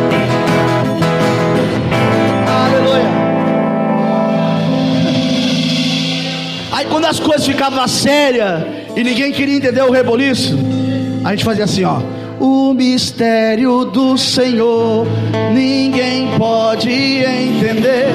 Quando 6.84 7.06
as 7.06 7.22
coisas 7.22 7.48
ficavam 7.48 7.88
sérias 7.88 8.64
e 8.98 9.02
ninguém 9.02 9.32
queria 9.32 9.56
entender 9.56 9.82
o 9.82 9.92
reboliço, 9.92 10.58
a 11.24 11.32
gente 11.32 11.46
fazia 11.46 11.64
assim, 11.64 11.86
ó. 11.86 12.02
O 12.38 12.74
mistério 12.74 13.86
do 13.86 14.18
Senhor 14.18 15.08
ninguém 15.54 16.38
pode 16.38 16.90
entender. 16.90 18.08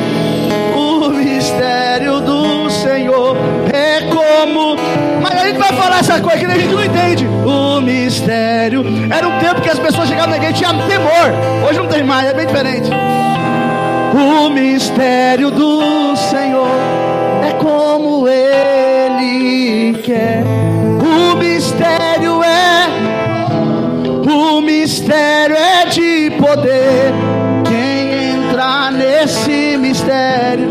O 0.77 1.09
mistério 1.09 2.21
do 2.21 2.69
Senhor 2.69 3.35
é 3.73 4.03
como. 4.03 4.77
Mas 5.23 5.41
a 5.41 5.47
gente 5.47 5.59
vai 5.59 5.73
falar 5.73 6.01
essa 6.01 6.21
coisa 6.21 6.39
que 6.39 6.45
a 6.45 6.51
gente 6.51 6.75
não 6.75 6.85
entende. 6.85 7.27
O 7.27 7.81
mistério. 7.81 8.85
Era 9.11 9.27
um 9.27 9.39
tempo 9.39 9.63
que 9.63 9.71
as 9.71 9.79
pessoas 9.79 10.07
chegavam 10.07 10.31
na 10.31 10.37
igreja 10.37 10.53
e 10.53 10.59
tinham 10.59 10.87
temor. 10.87 11.67
Hoje 11.67 11.79
não 11.79 11.89
tem 11.89 12.03
mais, 12.03 12.29
é 12.29 12.35
bem 12.35 12.47
diferente. 12.47 12.91
O 14.13 14.51
mistério 14.51 15.51
do 15.51 16.15
Senhor 16.15 16.90
como 17.61 18.27
Ele 18.27 19.93
quer. 20.03 20.43
O 20.43 21.37
mistério 21.37 22.43
é, 22.43 22.87
o 24.27 24.61
mistério 24.63 25.55
é 25.57 25.85
de 25.85 26.31
poder. 26.39 27.13
Quem 27.69 28.33
entrar 28.35 28.91
nesse 28.91 29.77
mistério, 29.77 30.70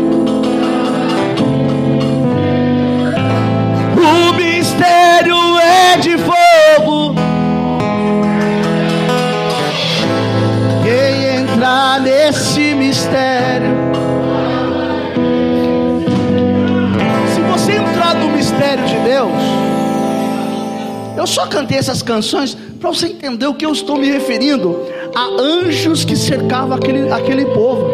Eu 21.20 21.26
só 21.26 21.46
cantei 21.46 21.76
essas 21.76 22.00
canções 22.00 22.56
para 22.80 22.88
você 22.88 23.08
entender 23.08 23.46
o 23.46 23.52
que 23.52 23.66
eu 23.66 23.72
estou 23.72 23.98
me 23.98 24.10
referindo 24.10 24.74
a 25.14 25.26
anjos 25.38 26.02
que 26.02 26.16
cercavam 26.16 26.74
aquele, 26.74 27.12
aquele 27.12 27.44
povo. 27.44 27.90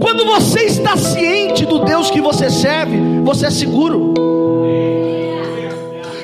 Quando 0.00 0.24
você 0.24 0.64
está 0.64 0.96
ciente 0.96 1.64
do 1.64 1.84
Deus 1.84 2.10
que 2.10 2.20
você 2.20 2.50
serve, 2.50 2.96
você 3.22 3.46
é 3.46 3.50
seguro. 3.50 4.14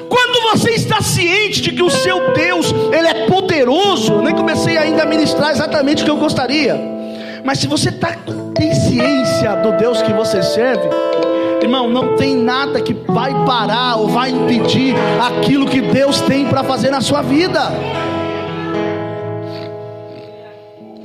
Quando 0.08 0.50
você 0.50 0.72
está 0.72 1.00
ciente 1.00 1.60
de 1.60 1.70
que 1.70 1.82
o 1.84 1.88
seu 1.88 2.32
Deus, 2.32 2.74
ele 2.92 3.06
é 3.06 3.26
poderoso, 3.28 4.20
nem 4.20 4.34
comecei 4.34 4.76
ainda 4.76 5.04
a 5.04 5.06
ministrar 5.06 5.52
exatamente 5.52 6.02
o 6.02 6.04
que 6.04 6.10
eu 6.10 6.16
gostaria. 6.16 6.76
Mas 7.44 7.60
se 7.60 7.68
você 7.68 7.92
tá, 7.92 8.16
tem 8.52 8.74
ciência 8.74 9.54
do 9.62 9.76
Deus 9.76 10.02
que 10.02 10.12
você 10.12 10.42
serve, 10.42 10.88
Irmão, 11.66 11.90
não 11.90 12.14
tem 12.14 12.36
nada 12.36 12.80
que 12.80 12.94
vai 12.94 13.32
parar 13.44 13.96
ou 13.96 14.06
vai 14.06 14.30
impedir 14.30 14.94
aquilo 15.20 15.66
que 15.66 15.80
Deus 15.80 16.20
tem 16.20 16.46
para 16.46 16.62
fazer 16.62 16.92
na 16.92 17.00
sua 17.00 17.22
vida. 17.22 17.60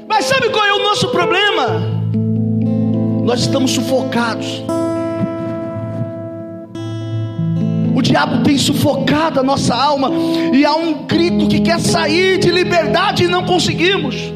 Mas 0.07 0.25
sabe 0.25 0.51
qual 0.51 0.63
é 0.63 0.73
o 0.73 0.83
nosso 0.83 1.07
problema? 1.07 1.81
Nós 3.23 3.39
estamos 3.39 3.71
sufocados. 3.71 4.63
O 7.95 8.01
diabo 8.03 8.43
tem 8.43 8.55
sufocado 8.59 9.39
a 9.39 9.43
nossa 9.43 9.73
alma 9.73 10.11
e 10.53 10.63
há 10.63 10.75
um 10.75 11.07
grito 11.07 11.47
que 11.47 11.61
quer 11.61 11.79
sair 11.79 12.37
de 12.37 12.51
liberdade 12.51 13.23
e 13.23 13.27
não 13.27 13.45
conseguimos. 13.45 14.31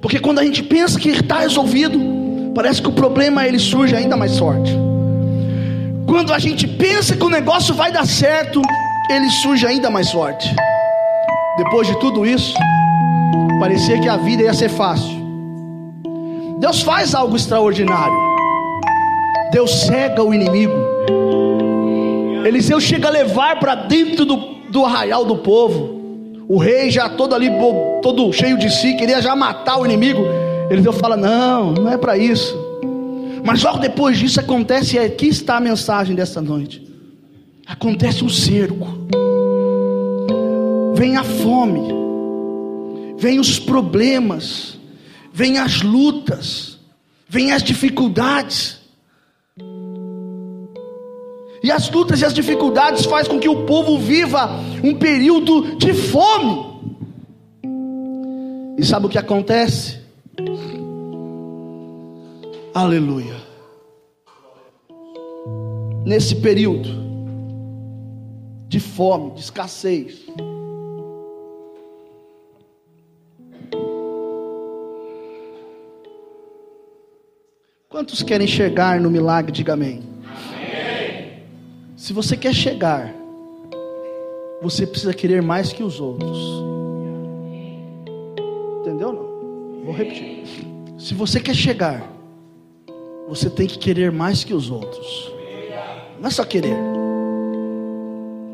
Porque 0.00 0.20
quando 0.20 0.38
a 0.38 0.44
gente 0.44 0.62
pensa 0.62 0.96
que 0.96 1.08
está 1.08 1.40
resolvido, 1.40 1.98
parece 2.54 2.80
que 2.80 2.88
o 2.88 2.92
problema 2.92 3.44
ele 3.48 3.58
surge 3.58 3.96
ainda 3.96 4.16
mais 4.16 4.38
forte. 4.38 4.87
Quando 6.08 6.32
a 6.32 6.38
gente 6.38 6.66
pensa 6.66 7.14
que 7.14 7.22
o 7.22 7.28
negócio 7.28 7.74
vai 7.74 7.92
dar 7.92 8.06
certo, 8.06 8.62
ele 9.10 9.28
surge 9.28 9.66
ainda 9.66 9.90
mais 9.90 10.10
forte. 10.10 10.48
Depois 11.58 11.86
de 11.86 12.00
tudo 12.00 12.24
isso, 12.24 12.54
parecia 13.60 14.00
que 14.00 14.08
a 14.08 14.16
vida 14.16 14.42
ia 14.42 14.54
ser 14.54 14.70
fácil. 14.70 15.18
Deus 16.60 16.80
faz 16.80 17.14
algo 17.14 17.36
extraordinário. 17.36 18.18
Deus 19.52 19.82
cega 19.82 20.22
o 20.24 20.32
inimigo. 20.32 20.72
Eliseu 22.46 22.80
chega 22.80 23.08
a 23.08 23.10
levar 23.10 23.60
para 23.60 23.74
dentro 23.74 24.24
do, 24.24 24.36
do 24.70 24.86
arraial 24.86 25.26
do 25.26 25.36
povo. 25.36 25.98
O 26.48 26.56
rei 26.56 26.90
já 26.90 27.10
todo 27.10 27.34
ali, 27.34 27.50
todo 28.00 28.32
cheio 28.32 28.56
de 28.56 28.70
si, 28.70 28.96
queria 28.96 29.20
já 29.20 29.36
matar 29.36 29.78
o 29.78 29.84
inimigo. 29.84 30.22
Eliseu 30.70 30.94
fala: 30.94 31.18
Não, 31.18 31.72
não 31.72 31.92
é 31.92 31.98
para 31.98 32.16
isso. 32.16 32.67
Mas 33.44 33.62
logo 33.62 33.78
depois 33.78 34.18
disso 34.18 34.40
acontece, 34.40 34.96
e 34.96 34.98
aqui 34.98 35.28
está 35.28 35.56
a 35.56 35.60
mensagem 35.60 36.14
dessa 36.14 36.40
noite. 36.40 36.86
Acontece 37.66 38.24
um 38.24 38.28
cerco. 38.28 38.86
Vem 40.94 41.16
a 41.16 41.24
fome. 41.24 41.96
vem 43.18 43.40
os 43.40 43.58
problemas, 43.58 44.78
vem 45.32 45.58
as 45.58 45.82
lutas, 45.82 46.78
vem 47.28 47.50
as 47.50 47.62
dificuldades. 47.62 48.78
E 51.62 51.72
as 51.72 51.90
lutas 51.90 52.20
e 52.20 52.24
as 52.24 52.32
dificuldades 52.32 53.04
faz 53.04 53.26
com 53.26 53.40
que 53.40 53.48
o 53.48 53.66
povo 53.66 53.98
viva 53.98 54.48
um 54.84 54.94
período 54.94 55.76
de 55.76 55.92
fome. 55.92 56.68
E 58.78 58.84
sabe 58.84 59.06
o 59.06 59.08
que 59.08 59.18
acontece? 59.18 59.98
Aleluia. 62.78 63.34
Nesse 66.06 66.36
período 66.36 66.88
de 68.68 68.78
fome, 68.78 69.32
de 69.32 69.40
escassez, 69.40 70.24
Quantos 77.88 78.22
querem 78.22 78.46
chegar 78.46 79.00
no 79.00 79.10
milagre? 79.10 79.50
Diga 79.50 79.72
amém. 79.72 80.00
amém. 80.22 81.42
Se 81.96 82.12
você 82.12 82.36
quer 82.36 82.54
chegar, 82.54 83.12
você 84.62 84.86
precisa 84.86 85.12
querer 85.12 85.42
mais 85.42 85.72
que 85.72 85.82
os 85.82 85.98
outros. 85.98 86.38
Entendeu? 88.82 89.12
Não? 89.12 89.84
Vou 89.84 89.92
repetir. 89.92 90.44
Se 90.96 91.12
você 91.12 91.40
quer 91.40 91.56
chegar, 91.56 92.17
você 93.28 93.50
tem 93.50 93.66
que 93.66 93.78
querer 93.78 94.10
mais 94.10 94.44
que 94.44 94.54
os 94.54 94.70
outros. 94.70 95.32
Não 96.20 96.28
é 96.28 96.30
só 96.30 96.44
querer. 96.44 96.76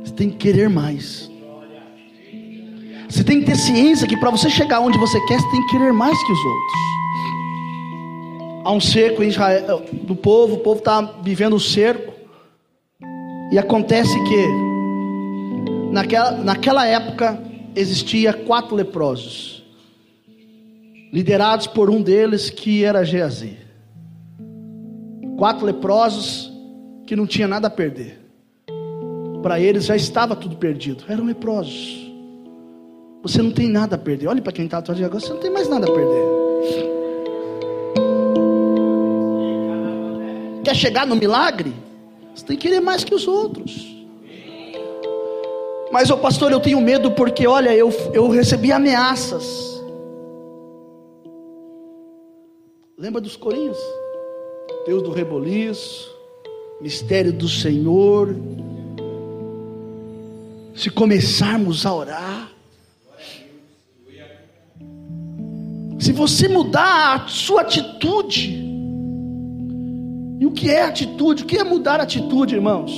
Você 0.05 0.13
tem 0.13 0.31
que 0.31 0.37
querer 0.37 0.69
mais. 0.69 1.31
Você 3.09 3.23
tem 3.23 3.41
que 3.41 3.47
ter 3.47 3.57
ciência 3.57 4.07
que 4.07 4.17
para 4.17 4.31
você 4.31 4.51
chegar 4.51 4.81
onde 4.81 4.99
você 4.99 5.21
quer, 5.27 5.41
você 5.41 5.51
tem 5.51 5.65
que 5.67 5.73
querer 5.73 5.93
mais 5.93 6.19
que 6.25 6.33
os 6.33 6.45
outros 6.45 6.95
há 8.65 8.73
um 8.73 8.81
cerco 8.81 9.23
em 9.23 9.29
Israel, 9.29 9.85
do 9.93 10.17
povo, 10.17 10.55
o 10.55 10.59
povo 10.59 10.79
está 10.79 11.01
vivendo 11.23 11.55
o 11.55 11.61
cerco. 11.61 12.15
E 13.53 13.59
acontece 13.59 14.19
que 14.25 14.49
naquela, 15.93 16.31
naquela 16.33 16.87
época 16.87 17.39
existia 17.77 18.33
quatro 18.33 18.75
leprosos, 18.75 19.63
liderados 21.13 21.67
por 21.67 21.91
um 21.91 22.01
deles 22.01 22.49
que 22.49 22.83
era 22.83 23.05
Geazi. 23.05 23.59
Quatro 25.45 25.67
leprosos 25.67 26.51
que 27.07 27.15
não 27.15 27.27
tinha 27.27 27.47
nada 27.47 27.67
a 27.67 27.71
perder. 27.71 28.19
Para 29.43 29.61
eles 29.61 29.85
já 29.85 29.95
estava 29.95 30.35
tudo 30.35 30.57
perdido. 30.57 31.05
Eram 31.07 31.27
leprosos. 31.27 32.11
Você 33.23 33.43
não 33.43 33.51
tem 33.51 33.69
nada 33.69 33.95
a 33.97 33.99
perder. 33.99 34.27
Olhe 34.27 34.41
para 34.41 34.55
quem 34.55 34.65
está 34.65 34.79
atrás 34.79 34.97
de 34.97 35.05
agora, 35.05 35.21
você 35.21 35.29
não 35.29 35.41
tem 35.41 35.51
mais 35.51 35.69
nada 35.69 35.87
a 35.87 35.93
perder. 35.93 36.25
Quer 40.65 40.75
chegar 40.75 41.07
no 41.07 41.15
milagre? 41.15 41.75
Você 42.35 42.47
tem 42.47 42.57
que 42.57 42.67
querer 42.67 42.81
mais 42.81 43.05
que 43.05 43.15
os 43.15 43.29
outros. 43.29 43.87
Mas, 45.93 46.09
o 46.09 46.17
pastor, 46.17 46.53
eu 46.53 46.61
tenho 46.61 46.81
medo 46.81 47.11
porque, 47.11 47.47
olha, 47.47 47.77
eu, 47.77 47.91
eu 48.15 48.31
recebi 48.31 48.73
ameaças. 48.73 49.45
Lembra 52.97 53.21
dos 53.21 53.37
corinhos? 53.37 53.77
Deus 54.85 55.03
do 55.03 55.11
reboliço, 55.11 56.15
mistério 56.81 57.33
do 57.33 57.49
Senhor. 57.49 58.37
Se 60.75 60.91
começarmos 60.91 61.87
a 61.87 61.95
orar, 61.95 62.53
se 65.99 66.13
você 66.13 66.49
mudar 66.49 67.15
a 67.15 67.29
sua 67.29 67.63
atitude, 67.63 68.63
e 70.39 70.45
o 70.45 70.51
que 70.51 70.69
é 70.69 70.83
atitude? 70.83 71.45
O 71.45 71.47
que 71.47 71.57
é 71.57 71.65
mudar 71.65 71.99
atitude, 71.99 72.55
irmãos? 72.55 72.93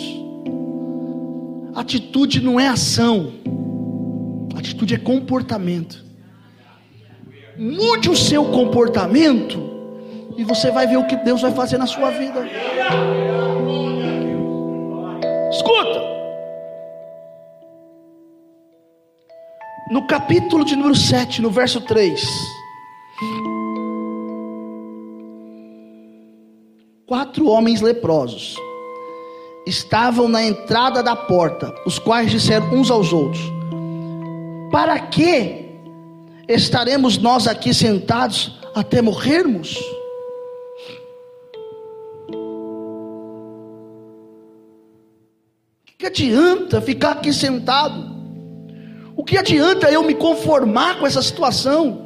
Atitude 1.72 2.40
não 2.40 2.58
é 2.58 2.66
ação, 2.66 3.32
atitude 4.56 4.94
é 4.94 4.98
comportamento. 4.98 6.04
Mude 7.56 8.10
o 8.10 8.16
seu 8.16 8.46
comportamento 8.46 9.75
e 10.36 10.44
você 10.44 10.70
vai 10.70 10.86
ver 10.86 10.96
o 10.96 11.06
que 11.06 11.16
Deus 11.16 11.42
vai 11.42 11.52
fazer 11.52 11.78
na 11.78 11.86
sua 11.86 12.10
vida. 12.10 12.46
Escuta. 15.50 16.06
No 19.90 20.06
capítulo 20.06 20.64
de 20.64 20.74
número 20.76 20.96
7, 20.96 21.40
no 21.40 21.50
verso 21.50 21.80
3. 21.80 22.22
quatro 27.06 27.46
homens 27.46 27.80
leprosos 27.80 28.56
estavam 29.66 30.28
na 30.28 30.42
entrada 30.42 31.02
da 31.02 31.16
porta, 31.16 31.74
os 31.86 31.98
quais 31.98 32.30
disseram 32.30 32.72
uns 32.74 32.90
aos 32.90 33.12
outros: 33.12 33.40
Para 34.70 34.98
que 34.98 35.66
estaremos 36.48 37.18
nós 37.18 37.46
aqui 37.46 37.72
sentados 37.72 38.58
até 38.74 39.00
morrermos? 39.00 39.78
Que 45.98 46.06
adianta 46.06 46.80
ficar 46.80 47.12
aqui 47.12 47.32
sentado? 47.32 48.14
O 49.16 49.24
que 49.24 49.38
adianta 49.38 49.90
eu 49.90 50.02
me 50.02 50.14
conformar 50.14 50.98
com 50.98 51.06
essa 51.06 51.22
situação? 51.22 52.04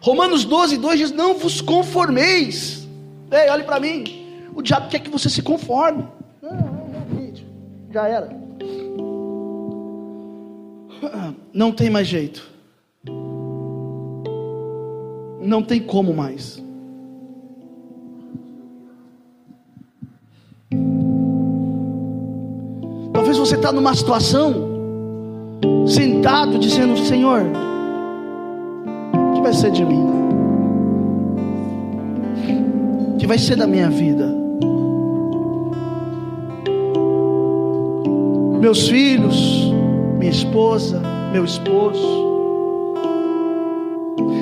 Romanos 0.00 0.44
12, 0.44 0.78
2 0.78 0.98
diz: 0.98 1.12
Não 1.12 1.38
vos 1.38 1.60
conformeis 1.60 2.82
Ei, 3.32 3.48
olhe 3.48 3.64
para 3.64 3.80
mim. 3.80 4.04
O 4.54 4.60
diabo 4.60 4.90
quer 4.90 4.98
que 4.98 5.08
você 5.08 5.30
se 5.30 5.40
conforme. 5.40 6.06
já 7.90 8.06
era. 8.06 8.28
Não 11.52 11.72
tem 11.72 11.88
mais 11.88 12.06
jeito. 12.06 12.46
Não 15.40 15.62
tem 15.62 15.80
como 15.80 16.12
mais. 16.12 16.62
Está 23.62 23.70
numa 23.70 23.94
situação, 23.94 24.54
sentado, 25.86 26.58
dizendo: 26.58 26.98
Senhor, 26.98 27.42
o 29.30 29.34
que 29.34 29.40
vai 29.40 29.52
ser 29.52 29.70
de 29.70 29.84
mim? 29.84 30.10
que 33.20 33.26
vai 33.28 33.38
ser 33.38 33.54
da 33.54 33.68
minha 33.68 33.88
vida? 33.88 34.26
Meus 38.60 38.88
filhos, 38.88 39.72
minha 40.18 40.32
esposa, 40.32 41.00
meu 41.30 41.44
esposo. 41.44 42.02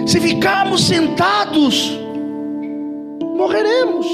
Se 0.06 0.18
ficarmos 0.18 0.82
sentados, 0.82 1.92
morreremos. 3.36 4.06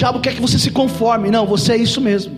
Diabo 0.00 0.18
quer 0.20 0.34
que 0.34 0.40
você 0.40 0.58
se 0.58 0.70
conforme. 0.70 1.30
Não, 1.30 1.46
você 1.46 1.72
é 1.72 1.76
isso 1.76 2.00
mesmo. 2.00 2.34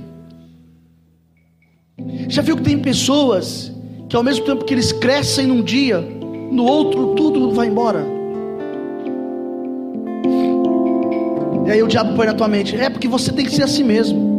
Já 2.28 2.42
viu 2.42 2.56
que 2.56 2.62
tem 2.62 2.76
pessoas 2.78 3.72
que 4.08 4.16
ao 4.16 4.22
mesmo 4.22 4.44
tempo 4.44 4.64
que 4.64 4.74
eles 4.74 4.90
crescem 4.92 5.46
num 5.46 5.62
dia, 5.62 6.00
no 6.50 6.64
outro 6.64 7.14
tudo 7.14 7.52
vai 7.52 7.68
embora. 7.68 8.04
E 11.64 11.70
aí 11.70 11.80
o 11.82 11.86
diabo 11.86 12.16
põe 12.16 12.26
na 12.26 12.34
tua 12.34 12.48
mente: 12.48 12.74
é 12.74 12.90
porque 12.90 13.06
você 13.06 13.32
tem 13.32 13.44
que 13.44 13.52
ser 13.52 13.62
assim 13.62 13.84
mesmo. 13.84 14.32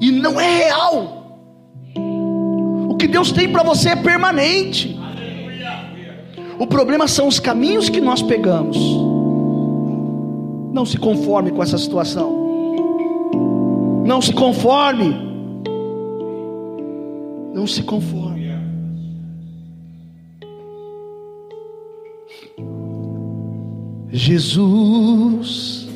E 0.00 0.10
não 0.10 0.40
é 0.40 0.56
real. 0.56 1.38
O 2.88 2.96
que 2.96 3.06
Deus 3.06 3.30
tem 3.30 3.52
para 3.52 3.62
você 3.62 3.90
é 3.90 3.96
permanente. 3.96 4.98
O 6.58 6.66
problema 6.66 7.06
são 7.06 7.28
os 7.28 7.38
caminhos 7.38 7.90
que 7.90 8.00
nós 8.00 8.22
pegamos. 8.22 9.13
Não 10.74 10.84
se 10.84 10.98
conforme 10.98 11.52
com 11.52 11.62
essa 11.62 11.78
situação. 11.78 12.42
Não 14.04 14.20
se 14.20 14.32
conforme. 14.32 15.14
Não 17.54 17.64
se 17.64 17.80
conforme. 17.84 18.52
Jesus, 24.10 25.88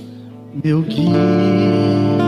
meu 0.62 0.82
guia. 0.82 2.27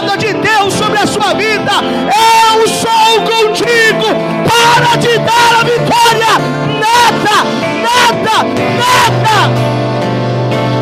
palavra 0.00 0.16
de 0.16 0.32
Deus 0.32 0.74
sobre 0.74 0.98
a 0.98 1.06
sua 1.06 1.34
vida. 1.34 1.72
Eu 2.52 2.68
sou 2.68 3.20
contigo 3.22 4.06
para 4.48 4.98
te 4.98 5.18
dar 5.18 5.60
a 5.60 5.64
vitória. 5.64 6.32
Nada, 6.80 7.44
nada, 7.82 8.36
nada 8.78 9.50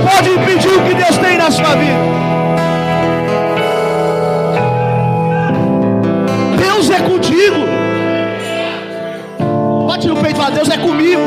pode 0.08 0.30
impedir 0.30 0.68
o 0.68 0.82
que 0.82 0.94
Deus 0.94 1.16
tem 1.18 1.36
na 1.36 1.50
sua 1.50 1.74
vida. 1.74 1.98
Deus 6.56 6.90
é 6.90 7.00
contigo. 7.00 7.66
Bate 9.86 10.06
no 10.06 10.16
peito 10.16 10.36
e 10.36 10.40
fala: 10.40 10.50
Deus 10.50 10.70
é 10.70 10.78
comigo. 10.78 11.22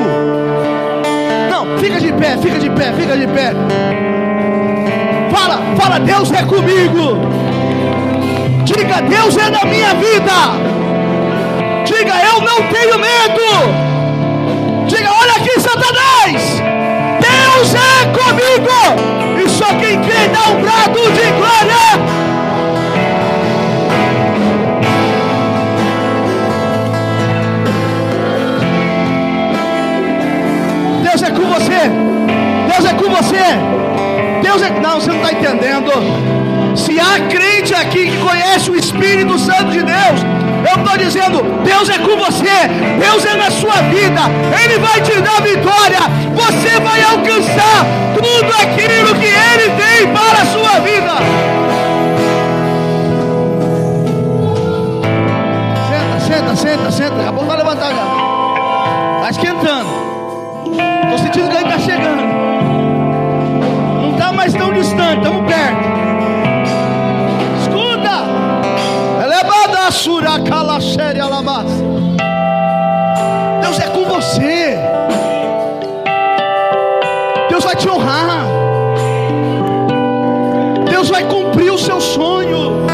Não, 1.50 1.78
fica 1.78 2.00
de 2.00 2.14
pé, 2.14 2.38
fica 2.38 2.58
de 2.58 2.70
pé, 2.70 2.94
fica 2.94 3.18
de 3.18 3.28
pé. 3.28 3.52
Fala, 5.32 5.60
fala, 5.76 6.00
Deus 6.00 6.32
é 6.32 6.44
comigo. 6.44 7.31
Diga, 8.74 9.02
Deus 9.02 9.36
é 9.38 9.50
na 9.50 9.66
minha 9.66 9.94
vida. 9.96 10.32
Diga, 11.86 12.14
eu 12.24 12.42
não 12.42 12.64
tenho 12.72 12.98
medo. 12.98 13.52
Diga, 14.88 15.10
olha 15.12 15.34
aqui, 15.34 15.60
Satanás. 15.60 16.62
Deus 17.20 17.76
é 17.76 18.06
comigo. 18.18 19.42
E 19.44 19.50
só 19.50 19.66
quem 19.76 20.02
crê 20.02 20.28
dá 20.30 20.52
um 20.52 20.62
brado 20.62 21.12
de 21.12 21.32
glória. 21.32 22.22
Deus 31.04 31.24
é 31.24 31.32
com 31.32 31.46
você. 31.46 31.82
Deus 32.72 32.86
é 32.86 32.94
com 32.94 33.10
você. 33.10 34.42
Deus 34.42 34.62
é. 34.62 34.70
Não, 34.80 35.00
você 35.00 35.12
não 35.12 35.18
está 35.18 35.32
entendendo. 35.34 36.41
Se 36.76 37.00
há 37.00 37.20
crente 37.30 37.74
aqui 37.74 38.10
que 38.10 38.18
conhece 38.18 38.70
o 38.72 38.76
Espírito 38.76 39.38
Santo 39.38 39.72
de 39.72 39.84
Deus, 39.84 40.22
eu 40.70 40.84
estou 40.84 40.98
dizendo, 40.98 41.44
Deus 41.64 41.90
é 41.90 41.98
com 41.98 42.18
você, 42.18 42.68
Deus 43.00 43.26
é 43.26 43.36
na 43.36 43.52
sua 43.52 43.82
vida, 43.84 44.22
Ele 44.64 44.78
vai 44.80 45.02
te 45.02 45.20
dar 45.22 45.42
vitória, 45.42 46.00
você 46.34 46.80
vai 46.80 47.02
alcançar 47.02 47.86
tudo 48.14 48.54
aquilo 48.54 49.16
que 49.16 49.26
Ele 49.26 49.70
tem 49.78 50.08
para 50.14 50.42
a 50.42 50.46
sua 50.46 50.80
vida. 50.80 51.52
Senta, 56.28 56.56
senta, 56.56 56.56
senta, 56.56 56.92
senta, 56.92 57.28
a 57.28 57.32
vai 57.32 57.58
levantar 57.58 57.92
já. 57.92 58.32
Está 59.18 59.30
esquentando. 59.30 59.90
Estou 61.04 61.18
sentindo 61.18 61.50
que 61.50 61.58
ele 61.58 61.66
está 61.66 61.80
chegando. 61.80 62.22
Não 64.02 64.12
está 64.12 64.32
mais 64.32 64.54
tão 64.54 64.72
distante, 64.74 65.18
estamos 65.18 65.52
perto. 65.52 65.81
Deus 73.62 73.80
é 73.80 73.88
com 73.88 74.06
você. 74.06 74.78
Deus 77.50 77.64
vai 77.64 77.76
te 77.76 77.90
honrar. 77.90 78.46
Deus 80.90 81.10
vai 81.10 81.24
cumprir 81.26 81.72
o 81.72 81.78
seu 81.78 82.00
sonho. 82.00 82.86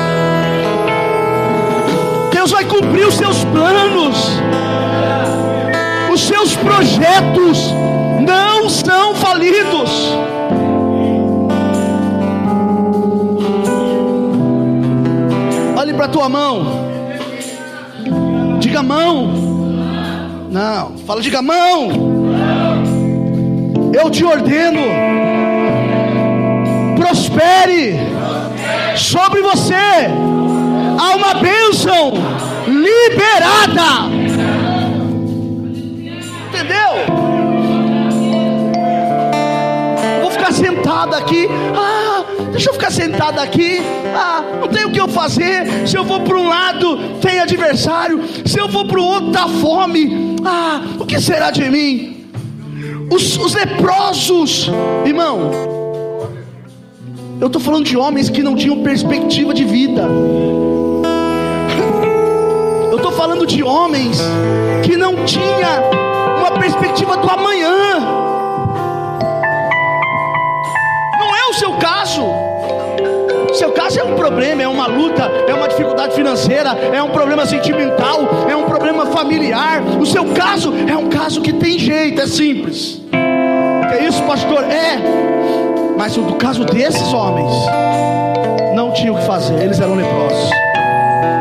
Deus 2.32 2.52
vai 2.52 2.66
cumprir 2.66 3.08
os 3.08 3.16
seus 3.16 3.44
planos. 3.46 4.18
Os 6.12 6.22
seus 6.22 6.56
projetos 6.56 7.72
não 8.26 8.70
são 8.70 9.14
falidos. 9.16 9.92
Olhe 15.78 15.94
para 15.94 16.06
a 16.06 16.10
tua 16.10 16.28
mão. 16.28 16.87
Diga 18.68 18.84
mão. 18.84 19.28
Não, 20.52 20.98
fala, 21.06 21.22
diga 21.22 21.42
mão. 21.42 21.90
Eu 23.94 24.12
te 24.12 24.26
ordeno. 24.26 24.82
Prospere 26.98 27.96
sobre 28.98 29.42
você. 29.42 29.74
Há 29.74 31.16
uma 31.16 31.36
bênção 31.36 32.12
liberada. 32.68 34.12
Entendeu? 36.50 37.38
ficar 40.32 40.52
sentado 40.52 41.16
aqui. 41.16 41.48
Ah, 41.76 42.24
deixa 42.58 42.72
eu 42.72 42.74
ficar 42.74 42.91
sentado 42.91 43.39
aqui. 43.39 43.80
Ah, 44.15 44.43
não 44.60 44.67
tem 44.67 44.84
o 44.86 44.91
que 44.91 45.00
eu 45.00 45.08
fazer. 45.08 45.88
Se 45.88 45.96
eu 45.96 46.04
vou 46.04 46.22
para 46.22 46.36
um 46.36 46.50
lado, 46.50 46.98
tem 47.22 47.39
adversário. 47.39 48.20
Se 48.46 48.60
eu 48.60 48.67
vou 48.67 48.86
para 48.86 49.00
o 49.00 49.04
outro, 49.04 49.32
dá 49.32 49.48
fome. 49.48 50.36
Ah, 50.43 50.82
o 51.00 51.06
que 51.06 51.22
será 51.22 51.52
de 51.52 51.70
mim? 51.70 52.26
Os, 53.12 53.38
os 53.38 53.54
leprosos, 53.54 54.70
irmão. 55.06 55.52
Eu 57.39 57.46
estou 57.46 57.62
falando 57.62 57.86
de 57.86 57.96
homens 57.96 58.28
que 58.30 58.41
não 58.41 58.56
tinham 58.56 58.82
perspectiva 58.82 59.54
de 59.54 59.63
vida. 59.63 60.02
Eu 62.89 62.98
estou 62.98 63.12
falando 63.12 63.46
de 63.46 63.62
homens 63.62 64.20
que 64.84 64.98
não 64.98 65.24
tinha 65.24 65.84
uma 66.39 66.52
perspectiva 66.60 67.17
do 67.17 67.30
amanhã. 67.30 68.28
seu 71.58 71.74
caso. 71.74 72.22
O 72.22 72.34
seu 72.34 72.36
caso 72.36 72.37
é 73.63 74.04
um 74.04 74.15
problema, 74.15 74.62
é 74.62 74.67
uma 74.67 74.88
luta, 74.88 75.24
é 75.48 75.54
uma 75.54 75.67
dificuldade 75.67 76.13
financeira, 76.13 76.70
é 76.93 77.02
um 77.02 77.10
problema 77.10 77.46
sentimental, 77.46 78.48
é 78.50 78.56
um 78.56 78.63
problema 78.63 79.08
familiar. 79.08 79.82
O 80.00 80.06
seu 80.06 80.26
caso 80.34 80.74
é 80.88 80.96
um 80.96 81.10
caso 81.10 81.41
que 81.41 81.54
tem 81.54 81.80
jeito, 81.80 82.22
é 82.22 82.28
simples. 82.28 83.02
É 83.91 84.06
isso, 84.06 84.22
pastor? 84.24 84.63
É. 84.63 85.00
Mas 85.98 86.15
o 86.17 86.36
caso 86.36 86.63
desses 86.65 87.12
homens 87.13 87.52
não 88.76 88.91
tinha 88.91 89.12
o 89.12 89.17
que 89.17 89.26
fazer, 89.26 89.56
eles 89.62 89.80
eram 89.80 89.96
leprosos. 89.96 90.50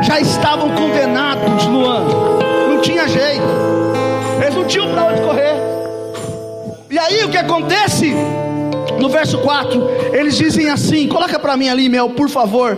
Já 0.01 0.19
estavam 0.19 0.69
condenados 0.71 1.65
no 1.67 1.85
ano. 1.85 2.39
Não 2.69 2.81
tinha 2.81 3.07
jeito. 3.07 3.43
Eles 4.41 4.55
não 4.55 4.65
tinham 4.65 4.89
para 4.89 5.05
onde 5.05 5.21
correr. 5.21 5.55
E 6.89 6.97
aí 6.97 7.23
o 7.23 7.29
que 7.29 7.37
acontece? 7.37 8.15
No 8.99 9.09
verso 9.09 9.37
4, 9.39 9.81
eles 10.13 10.37
dizem 10.37 10.69
assim: 10.69 11.07
coloca 11.07 11.39
para 11.39 11.55
mim 11.55 11.69
ali, 11.69 11.89
Mel, 11.89 12.09
por 12.09 12.29
favor. 12.29 12.77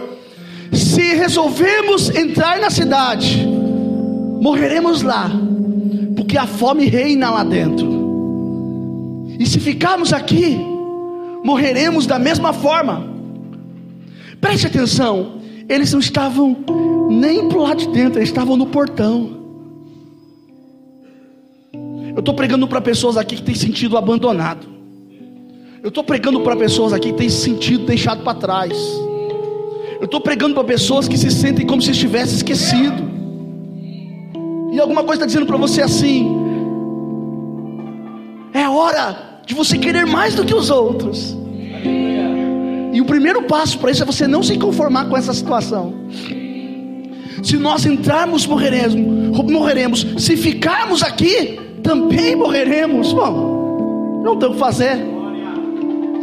Se 0.74 1.14
resolvemos 1.16 2.10
entrar 2.16 2.60
na 2.60 2.70
cidade, 2.70 3.46
morreremos 4.42 5.02
lá, 5.02 5.30
porque 6.16 6.38
a 6.38 6.46
fome 6.46 6.86
reina 6.86 7.32
lá 7.32 7.44
dentro. 7.44 7.88
E 9.40 9.46
se 9.46 9.60
ficarmos 9.60 10.14
aqui, 10.14 10.60
morreremos 11.44 12.06
da 12.06 12.20
mesma 12.20 12.54
forma. 12.54 13.08
Preste 14.40 14.68
atenção, 14.68 15.40
eles 15.68 15.92
não 15.92 16.00
estavam 16.00 16.56
nem 17.10 17.48
para 17.50 17.58
o 17.58 17.62
lado 17.62 17.78
de 17.78 17.88
dentro, 17.90 18.20
eles 18.20 18.30
estavam 18.30 18.56
no 18.56 18.68
portão. 18.68 19.38
Eu 22.14 22.20
estou 22.20 22.34
pregando 22.34 22.68
para 22.68 22.82
pessoas 22.82 23.18
aqui 23.18 23.38
que 23.38 23.44
têm 23.44 23.56
sentido 23.56 23.98
abandonado. 23.98 24.79
Eu 25.82 25.90
estou 25.90 26.04
pregando 26.04 26.42
para 26.42 26.56
pessoas 26.58 26.92
aqui 26.92 27.12
que 27.12 27.18
têm 27.18 27.30
se 27.30 27.38
sentido 27.38 27.86
deixado 27.86 28.22
para 28.22 28.38
trás. 28.38 28.78
Eu 30.00 30.06
estou 30.06 30.20
pregando 30.20 30.54
para 30.54 30.64
pessoas 30.64 31.08
que 31.08 31.18
se 31.18 31.32
sentem 31.32 31.66
como 31.66 31.82
se 31.82 31.92
estivesse 31.92 32.36
esquecido. 32.36 33.10
E 34.74 34.80
alguma 34.80 35.04
coisa 35.04 35.16
está 35.16 35.26
dizendo 35.26 35.46
para 35.46 35.58
você 35.58 35.82
assim: 35.82 36.38
é 38.54 38.68
hora 38.68 39.42
de 39.46 39.54
você 39.54 39.78
querer 39.78 40.06
mais 40.06 40.36
do 40.36 40.46
que 40.46 40.54
os 40.54 40.70
outros. 40.70 41.38
E 42.92 43.00
o 43.00 43.06
primeiro 43.06 43.44
passo 43.44 43.80
para 43.80 43.92
isso 43.92 44.04
é 44.04 44.06
você 44.06 44.28
não 44.28 44.44
se 44.44 44.58
conformar 44.58 45.06
com 45.06 45.16
essa 45.16 45.34
situação. 45.34 45.94
Se 47.42 47.56
nós 47.56 47.86
entrarmos, 47.86 48.46
morreremos. 48.46 49.50
morreremos. 49.50 50.06
Se 50.18 50.36
ficarmos 50.36 51.04
aqui, 51.04 51.58
também 51.82 52.36
morreremos. 52.36 53.14
Bom, 53.14 54.22
não 54.26 54.36
tem 54.36 54.50
o 54.50 54.54
que 54.54 54.60
fazer. 54.60 55.19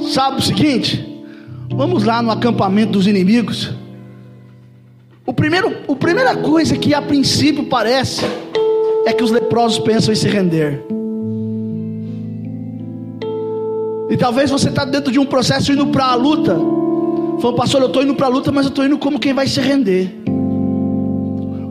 Sabe 0.02 0.38
o 0.38 0.42
seguinte? 0.42 1.24
Vamos 1.74 2.04
lá 2.04 2.22
no 2.22 2.30
acampamento 2.30 2.92
dos 2.92 3.06
inimigos. 3.06 3.72
O 5.26 5.32
primeiro, 5.32 5.74
a 5.88 5.94
primeira 5.94 6.36
coisa 6.36 6.76
que 6.76 6.94
a 6.94 7.02
princípio 7.02 7.64
parece 7.64 8.24
é 9.06 9.12
que 9.12 9.22
os 9.22 9.30
leprosos 9.30 9.78
pensam 9.78 10.12
em 10.12 10.16
se 10.16 10.28
render. 10.28 10.84
E 14.08 14.16
talvez 14.16 14.50
você 14.50 14.68
está 14.68 14.84
dentro 14.84 15.12
de 15.12 15.18
um 15.18 15.26
processo 15.26 15.72
indo 15.72 15.88
para 15.88 16.06
a 16.06 16.14
luta. 16.14 16.56
Falando, 17.40 17.56
pastor, 17.56 17.80
eu 17.82 17.88
estou 17.88 18.02
indo 18.02 18.14
para 18.14 18.26
a 18.26 18.30
luta, 18.30 18.52
mas 18.52 18.64
eu 18.64 18.70
estou 18.70 18.84
indo 18.84 18.96
como 18.96 19.18
quem 19.18 19.34
vai 19.34 19.46
se 19.46 19.60
render. 19.60 20.14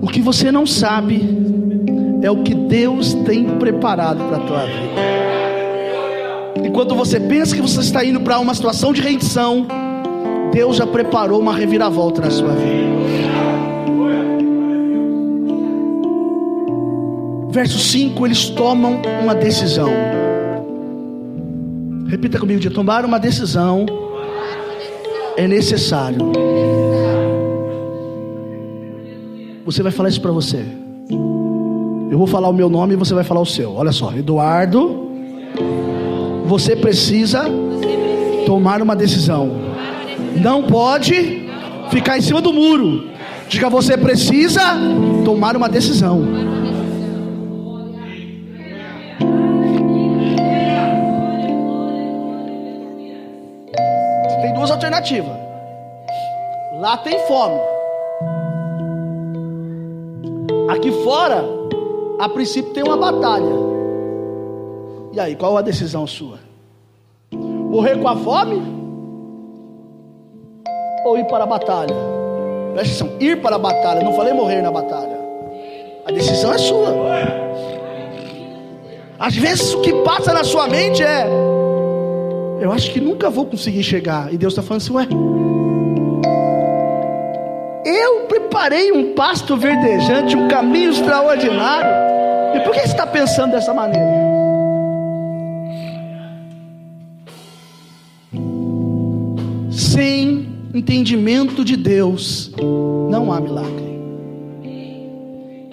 O 0.01 0.07
que 0.07 0.21
você 0.21 0.51
não 0.51 0.67
sabe 0.67 1.23
é 2.21 2.29
o 2.29 2.43
que 2.43 2.53
Deus 2.53 3.13
tem 3.25 3.45
preparado 3.57 4.23
para 4.25 4.37
a 4.37 4.39
tua 4.41 4.65
vida. 4.65 5.44
Enquanto 6.65 6.95
você 6.95 7.19
pensa 7.19 7.55
que 7.55 7.61
você 7.61 7.79
está 7.79 8.03
indo 8.03 8.19
para 8.19 8.39
uma 8.39 8.53
situação 8.55 8.91
de 8.91 8.99
rendição, 8.99 9.67
Deus 10.51 10.77
já 10.77 10.87
preparou 10.87 11.39
uma 11.39 11.53
reviravolta 11.55 12.21
na 12.21 12.31
sua 12.31 12.53
vida. 12.53 12.95
Verso 17.51 17.77
5: 17.77 18.25
eles 18.25 18.49
tomam 18.49 18.99
uma 19.21 19.35
decisão. 19.35 19.89
Repita 22.07 22.39
comigo: 22.39 22.59
de 22.59 22.71
tomar 22.71 23.05
uma 23.05 23.19
decisão 23.19 23.85
é 25.37 25.47
necessário. 25.47 26.17
Você 29.65 29.83
vai 29.83 29.91
falar 29.91 30.09
isso 30.09 30.21
para 30.21 30.31
você. 30.31 30.65
Eu 32.09 32.17
vou 32.17 32.25
falar 32.25 32.49
o 32.49 32.53
meu 32.53 32.69
nome 32.69 32.93
e 32.93 32.97
você 32.97 33.13
vai 33.13 33.23
falar 33.23 33.41
o 33.41 33.45
seu. 33.45 33.73
Olha 33.75 33.91
só, 33.91 34.11
Eduardo. 34.11 35.04
Você 36.45 36.75
precisa 36.75 37.45
tomar 38.45 38.81
uma 38.81 38.95
decisão. 38.95 39.51
Não 40.35 40.63
pode 40.63 41.49
ficar 41.89 42.17
em 42.17 42.21
cima 42.21 42.41
do 42.41 42.53
muro. 42.53 43.09
Diga, 43.47 43.69
você 43.69 43.97
precisa 43.97 44.61
tomar 45.23 45.55
uma 45.55 45.69
decisão. 45.69 46.23
Tem 54.41 54.53
duas 54.53 54.71
alternativas. 54.71 55.31
Lá 56.79 56.97
tem 56.97 57.17
fome. 57.27 57.59
Aqui 60.69 60.91
fora, 61.03 61.43
a 62.19 62.29
princípio 62.29 62.73
tem 62.73 62.83
uma 62.83 62.97
batalha. 62.97 63.74
E 65.15 65.19
aí, 65.19 65.33
qual 65.33 65.57
a 65.57 65.61
decisão 65.61 66.05
sua? 66.05 66.39
Morrer 67.33 67.97
com 67.97 68.07
a 68.09 68.17
fome? 68.17 68.61
Ou 71.05 71.17
ir 71.17 71.23
para 71.27 71.45
a 71.45 71.47
batalha? 71.47 71.95
Presta 72.73 73.05
atenção, 73.05 73.21
ir 73.21 73.41
para 73.41 73.55
a 73.55 73.59
batalha, 73.59 74.03
não 74.03 74.13
falei 74.13 74.33
morrer 74.33 74.61
na 74.61 74.69
batalha. 74.69 75.17
A 76.05 76.11
decisão 76.11 76.53
é 76.53 76.57
sua. 76.57 76.89
Às 79.17 79.37
vezes 79.37 79.73
o 79.73 79.79
que 79.79 79.93
passa 80.03 80.33
na 80.33 80.43
sua 80.43 80.67
mente 80.67 81.01
é: 81.01 81.25
Eu 82.59 82.73
acho 82.73 82.91
que 82.91 82.99
nunca 82.99 83.29
vou 83.29 83.45
conseguir 83.45 83.83
chegar. 83.83 84.33
E 84.33 84.37
Deus 84.37 84.51
está 84.51 84.61
falando 84.61 84.81
assim: 84.81 84.93
Ué, 84.93 85.07
eu 87.85 88.27
preparei 88.27 88.91
um 88.91 89.15
pasto 89.15 89.55
verdejante, 89.55 90.35
um 90.35 90.49
caminho 90.49 90.91
extraordinário. 90.91 91.89
E 92.53 92.59
por 92.65 92.73
que 92.73 92.81
você 92.81 92.87
está 92.87 93.07
pensando 93.07 93.53
dessa 93.53 93.73
maneira? 93.73 94.34
Sem 99.75 100.47
entendimento 100.73 101.65
de 101.65 101.75
Deus, 101.75 102.49
não 103.11 103.29
há 103.29 103.41
milagre. 103.41 103.83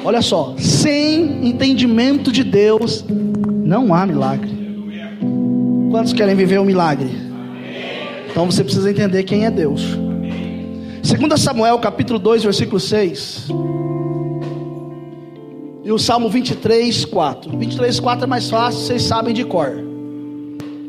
Olha 0.05 0.21
só, 0.21 0.57
sem 0.59 1.49
entendimento 1.49 2.33
de 2.33 2.43
Deus, 2.43 3.05
não 3.65 3.95
há 3.95 4.05
milagre. 4.05 4.51
Quantos 5.93 6.13
querem 6.13 6.35
viver 6.35 6.59
o 6.59 6.63
um 6.63 6.65
milagre? 6.65 7.11
Então 8.29 8.45
você 8.45 8.65
precisa 8.65 8.91
entender 8.91 9.23
quem 9.23 9.47
é 9.47 9.53
Deus. 9.53 9.97
2 11.05 11.41
Samuel 11.41 11.79
capítulo 11.79 12.19
2, 12.19 12.43
versículo 12.43 12.81
6. 12.81 13.47
E 15.85 15.93
o 15.93 15.99
Salmo 15.99 16.29
23, 16.29 17.05
4. 17.05 17.57
23, 17.57 18.01
4 18.01 18.25
é 18.25 18.27
mais 18.27 18.51
fácil, 18.51 18.81
vocês 18.81 19.05
sabem 19.05 19.33
de 19.33 19.45
cor. 19.45 19.71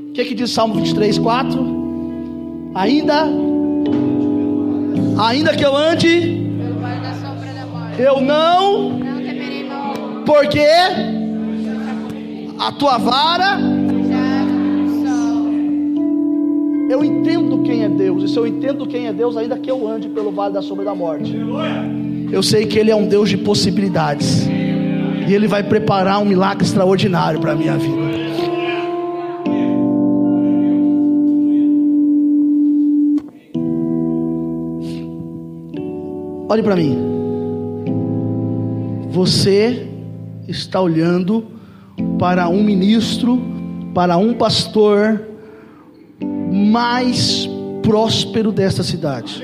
O 0.09 0.13
que, 0.13 0.25
que 0.25 0.33
diz 0.33 0.49
Salmo 0.49 0.73
23, 0.73 1.19
4? 1.19 1.82
Ainda, 2.75 3.25
ainda 5.19 5.55
que 5.55 5.63
eu 5.63 5.75
ande, 5.75 6.41
eu 7.99 8.19
não, 8.19 8.99
porque 10.25 10.65
a 12.59 12.71
tua 12.71 12.97
vara 12.97 13.59
Eu 16.89 17.03
entendo 17.03 17.63
quem 17.63 17.83
é 17.83 17.89
Deus, 17.89 18.23
e 18.23 18.27
se 18.27 18.37
eu 18.37 18.45
entendo 18.45 18.85
quem 18.85 19.07
é 19.07 19.13
Deus, 19.13 19.35
ainda 19.35 19.57
que 19.57 19.71
eu 19.71 19.87
ande 19.87 20.07
pelo 20.09 20.31
vale 20.31 20.53
da 20.53 20.61
sombra 20.61 20.85
da 20.85 20.93
morte, 20.93 21.35
eu 22.31 22.43
sei 22.43 22.67
que 22.67 22.77
Ele 22.77 22.91
é 22.91 22.95
um 22.95 23.07
Deus 23.07 23.29
de 23.29 23.37
possibilidades, 23.37 24.47
e 25.27 25.33
Ele 25.33 25.47
vai 25.47 25.63
preparar 25.63 26.21
um 26.21 26.25
milagre 26.25 26.63
extraordinário 26.63 27.39
para 27.39 27.53
a 27.53 27.55
minha 27.55 27.75
vida. 27.77 28.22
Olhe 36.49 36.61
para 36.61 36.75
mim, 36.75 36.97
você 39.09 39.87
está 40.47 40.81
olhando 40.81 41.45
para 42.19 42.49
um 42.49 42.61
ministro, 42.61 43.41
para 43.93 44.17
um 44.17 44.33
pastor, 44.33 45.21
mais 46.51 47.49
próspero 47.81 48.51
desta 48.51 48.83
cidade. 48.83 49.43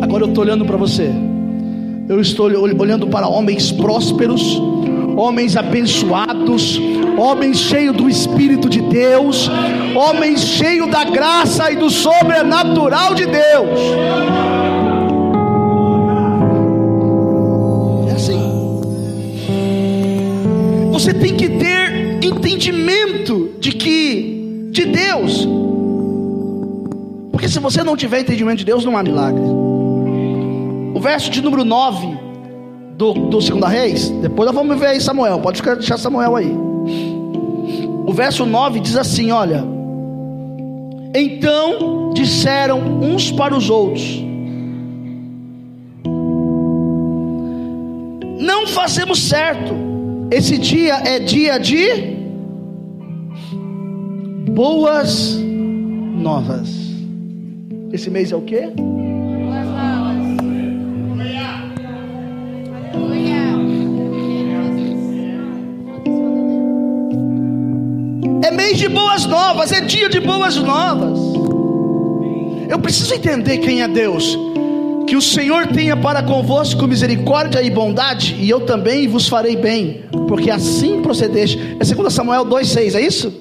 Agora 0.00 0.24
eu 0.24 0.28
estou 0.28 0.44
olhando 0.44 0.64
para 0.64 0.76
você. 0.76 1.10
Eu 2.08 2.20
estou 2.20 2.46
olhando 2.46 3.06
para 3.06 3.28
homens 3.28 3.70
prósperos, 3.70 4.60
homens 5.20 5.54
abençoados, 5.54 6.80
homens 7.18 7.58
cheios 7.58 7.94
do 7.94 8.08
Espírito 8.08 8.70
de 8.70 8.80
Deus, 8.80 9.50
homens 9.94 10.40
cheios 10.40 10.88
da 10.90 11.04
graça 11.04 11.70
e 11.70 11.76
do 11.76 11.90
sobrenatural 11.90 13.14
de 13.14 13.26
Deus. 13.26 13.80
você 20.92 21.14
tem 21.14 21.34
que 21.34 21.48
ter 21.48 22.22
entendimento 22.22 23.52
de 23.58 23.72
que 23.72 24.68
de 24.70 24.84
Deus. 24.84 25.48
Porque 27.32 27.48
se 27.48 27.58
você 27.58 27.82
não 27.82 27.96
tiver 27.96 28.20
entendimento 28.20 28.58
de 28.58 28.66
Deus, 28.66 28.84
não 28.84 28.98
há 28.98 29.02
milagre. 29.02 29.40
O 30.94 31.00
verso 31.00 31.30
de 31.30 31.40
número 31.40 31.64
9 31.64 32.29
do, 33.00 33.14
do 33.14 33.40
Segunda 33.40 33.66
Reis, 33.66 34.10
depois 34.10 34.46
nós 34.46 34.54
vamos 34.54 34.78
ver 34.78 34.88
aí 34.88 35.00
Samuel, 35.00 35.40
pode 35.40 35.56
ficar, 35.56 35.74
deixar 35.74 35.96
Samuel 35.96 36.36
aí. 36.36 36.54
O 38.06 38.12
verso 38.12 38.44
9 38.44 38.78
diz 38.78 38.94
assim: 38.94 39.30
Olha, 39.30 39.64
então 41.14 42.12
disseram 42.12 42.78
uns 43.00 43.32
para 43.32 43.56
os 43.56 43.70
outros: 43.70 44.22
Não 48.38 48.66
fazemos 48.66 49.18
certo 49.18 49.74
esse 50.30 50.58
dia 50.58 50.96
é 50.96 51.18
dia 51.18 51.58
de 51.58 51.86
boas 54.52 55.38
novas. 55.38 56.68
Esse 57.90 58.10
mês 58.10 58.30
é 58.30 58.36
o 58.36 58.42
quê? 58.42 58.68
Mês 68.70 68.78
de 68.78 68.88
boas 68.88 69.26
novas, 69.26 69.72
é 69.72 69.80
dia 69.80 70.08
de 70.08 70.20
boas 70.20 70.56
novas. 70.56 71.18
Eu 72.68 72.78
preciso 72.78 73.14
entender 73.14 73.58
quem 73.58 73.82
é 73.82 73.88
Deus. 73.88 74.38
Que 75.06 75.16
o 75.16 75.22
Senhor 75.22 75.66
tenha 75.66 75.96
para 75.96 76.22
convosco 76.22 76.86
misericórdia 76.86 77.60
e 77.60 77.68
bondade, 77.68 78.36
e 78.38 78.48
eu 78.48 78.60
também 78.60 79.08
vos 79.08 79.26
farei 79.26 79.56
bem, 79.56 80.04
porque 80.28 80.50
assim 80.50 81.02
procedeste. 81.02 81.58
É 81.80 81.94
2 81.94 82.12
Samuel 82.12 82.46
2,6, 82.46 82.94
é 82.94 83.00
isso? 83.00 83.32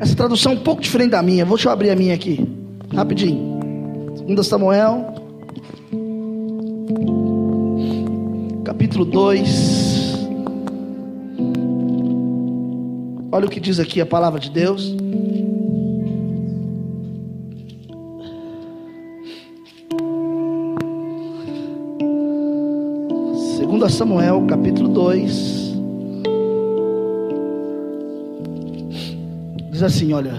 Essa 0.00 0.16
tradução 0.16 0.52
é 0.52 0.54
um 0.56 0.58
pouco 0.58 0.82
diferente 0.82 1.10
da 1.10 1.22
minha. 1.22 1.44
Vou 1.44 1.58
eu 1.62 1.70
abrir 1.70 1.90
a 1.90 1.96
minha 1.96 2.14
aqui, 2.14 2.44
rapidinho. 2.92 3.60
2 4.26 4.46
Samuel, 4.46 5.14
capítulo 8.64 9.04
2. 9.04 9.89
Olha 13.32 13.46
o 13.46 13.48
que 13.48 13.60
diz 13.60 13.78
aqui 13.78 14.00
a 14.00 14.06
palavra 14.06 14.40
de 14.40 14.50
Deus. 14.50 14.92
Segundo 23.56 23.88
Samuel, 23.88 24.44
capítulo 24.48 24.88
2. 24.88 25.74
Diz 29.70 29.82
assim, 29.84 30.12
olha: 30.12 30.34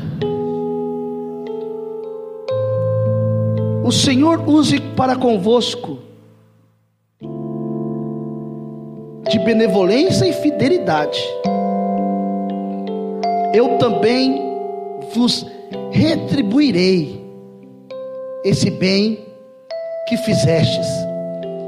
O 3.86 3.92
Senhor 3.92 4.48
use 4.50 4.82
para 4.98 5.16
convosco 5.16 6.00
de 9.30 9.40
benevolência 9.40 10.26
e 10.26 10.34
fidelidade. 10.34 11.22
Eu 13.54 13.78
também 13.78 14.42
vos 15.14 15.46
retribuirei 15.92 17.22
esse 18.44 18.70
bem 18.70 19.26
que 20.08 20.18
fizestes. 20.18 20.88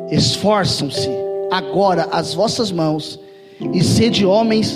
Esforçam-se 0.10 1.10
agora 1.52 2.08
as 2.12 2.34
vossas 2.34 2.72
mãos 2.72 3.20
e 3.74 3.84
sede 3.84 4.26
homens 4.26 4.76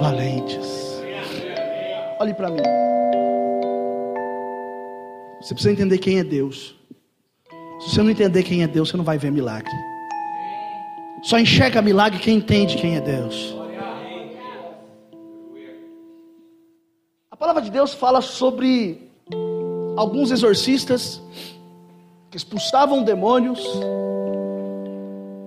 valentes. 0.00 1.02
Olhe 2.18 2.34
para 2.34 2.50
mim. 2.50 2.62
Você 5.40 5.54
precisa 5.54 5.72
entender 5.72 5.98
quem 5.98 6.18
é 6.18 6.24
Deus. 6.24 6.76
Se 7.80 7.90
você 7.90 8.02
não 8.02 8.10
entender 8.10 8.42
quem 8.44 8.62
é 8.62 8.66
Deus, 8.66 8.90
você 8.90 8.96
não 8.96 9.04
vai 9.04 9.18
ver 9.18 9.32
milagre. 9.32 9.72
Só 11.22 11.38
enxerga 11.38 11.82
milagre 11.82 12.20
quem 12.20 12.36
entende 12.36 12.76
quem 12.76 12.96
é 12.96 13.00
Deus. 13.00 13.61
Palavra 17.42 17.62
de 17.62 17.72
Deus 17.72 17.92
fala 17.92 18.20
sobre 18.20 19.10
alguns 19.96 20.30
exorcistas 20.30 21.20
que 22.30 22.36
expulsavam 22.36 23.02
demônios. 23.02 23.60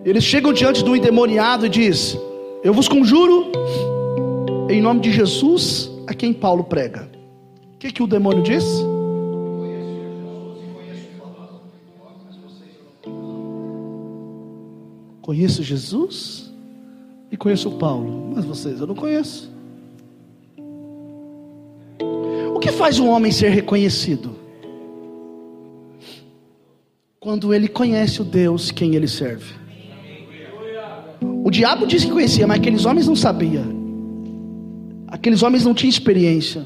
Eles 0.03 0.21
chegam 0.21 0.51
diante 0.51 0.83
do 0.83 0.93
endemoniado 0.93 1.65
e 1.65 1.69
diz: 1.69 2.17
Eu 2.61 2.73
vos 2.73 2.89
conjuro 2.89 3.49
em 4.69 4.81
nome 4.81 4.99
de 4.99 5.09
Jesus 5.09 5.89
a 6.05 6.13
quem 6.13 6.33
Paulo 6.33 6.65
prega. 6.65 7.09
O 7.75 7.77
que, 7.77 7.89
que 7.93 8.03
o 8.03 8.07
demônio 8.07 8.43
diz? 8.43 8.65
Conheço 15.21 15.63
Jesus 15.63 16.51
e 17.31 17.37
conheço 17.37 17.71
Paulo, 17.71 18.33
mas 18.35 18.43
vocês 18.43 18.81
eu 18.81 18.85
não 18.85 18.95
conheço. 18.95 19.54
Que 22.65 22.71
faz 22.71 22.99
um 22.99 23.09
homem 23.09 23.31
ser 23.31 23.49
reconhecido? 23.49 24.35
Quando 27.19 27.53
ele 27.53 27.67
conhece 27.67 28.21
o 28.21 28.25
Deus 28.25 28.71
quem 28.71 28.95
ele 28.95 29.07
serve. 29.07 29.53
O 31.43 31.51
diabo 31.51 31.85
disse 31.85 32.07
que 32.07 32.11
conhecia, 32.11 32.47
mas 32.47 32.57
aqueles 32.57 32.85
homens 32.85 33.07
não 33.07 33.15
sabiam. 33.15 33.63
Aqueles 35.07 35.43
homens 35.43 35.63
não 35.63 35.75
tinham 35.75 35.91
experiência. 35.91 36.65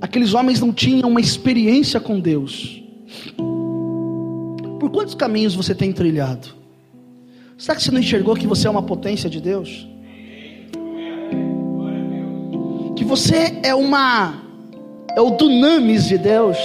Aqueles 0.00 0.32
homens 0.32 0.58
não 0.58 0.72
tinham 0.72 1.10
uma 1.10 1.20
experiência 1.20 2.00
com 2.00 2.18
Deus. 2.18 2.82
Por 4.80 4.90
quantos 4.90 5.14
caminhos 5.14 5.54
você 5.54 5.74
tem 5.74 5.92
trilhado? 5.92 6.48
Será 7.58 7.76
que 7.76 7.82
você 7.82 7.90
não 7.90 8.00
enxergou 8.00 8.34
que 8.34 8.46
você 8.46 8.66
é 8.66 8.70
uma 8.70 8.82
potência 8.82 9.28
de 9.28 9.38
Deus? 9.38 9.86
Você 13.12 13.60
é 13.62 13.74
uma 13.74 14.42
é 15.14 15.20
o 15.20 15.32
dunamis 15.32 16.08
de 16.08 16.16
Deus. 16.16 16.56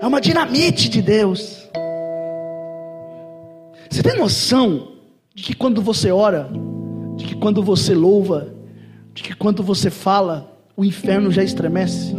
É 0.00 0.04
uma 0.04 0.20
dinamite 0.20 0.88
de 0.88 1.00
Deus. 1.00 1.68
Você 3.88 4.02
tem 4.02 4.18
noção 4.18 4.88
de 5.32 5.44
que 5.44 5.54
quando 5.54 5.80
você 5.80 6.10
ora, 6.10 6.50
de 7.14 7.26
que 7.26 7.36
quando 7.36 7.62
você 7.62 7.94
louva, 7.94 8.52
de 9.14 9.22
que 9.22 9.36
quando 9.36 9.62
você 9.62 9.88
fala, 9.88 10.52
o 10.76 10.84
inferno 10.84 11.30
já 11.30 11.44
estremece? 11.44 12.12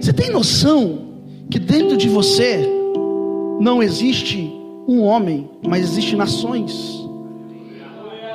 Você 0.00 0.12
tem 0.12 0.30
noção 0.30 1.16
que 1.50 1.58
dentro 1.58 1.96
de 1.96 2.08
você 2.08 2.64
não 3.60 3.82
existe 3.82 4.51
um 4.86 5.02
homem, 5.02 5.48
mas 5.66 5.82
existe 5.82 6.16
nações? 6.16 7.00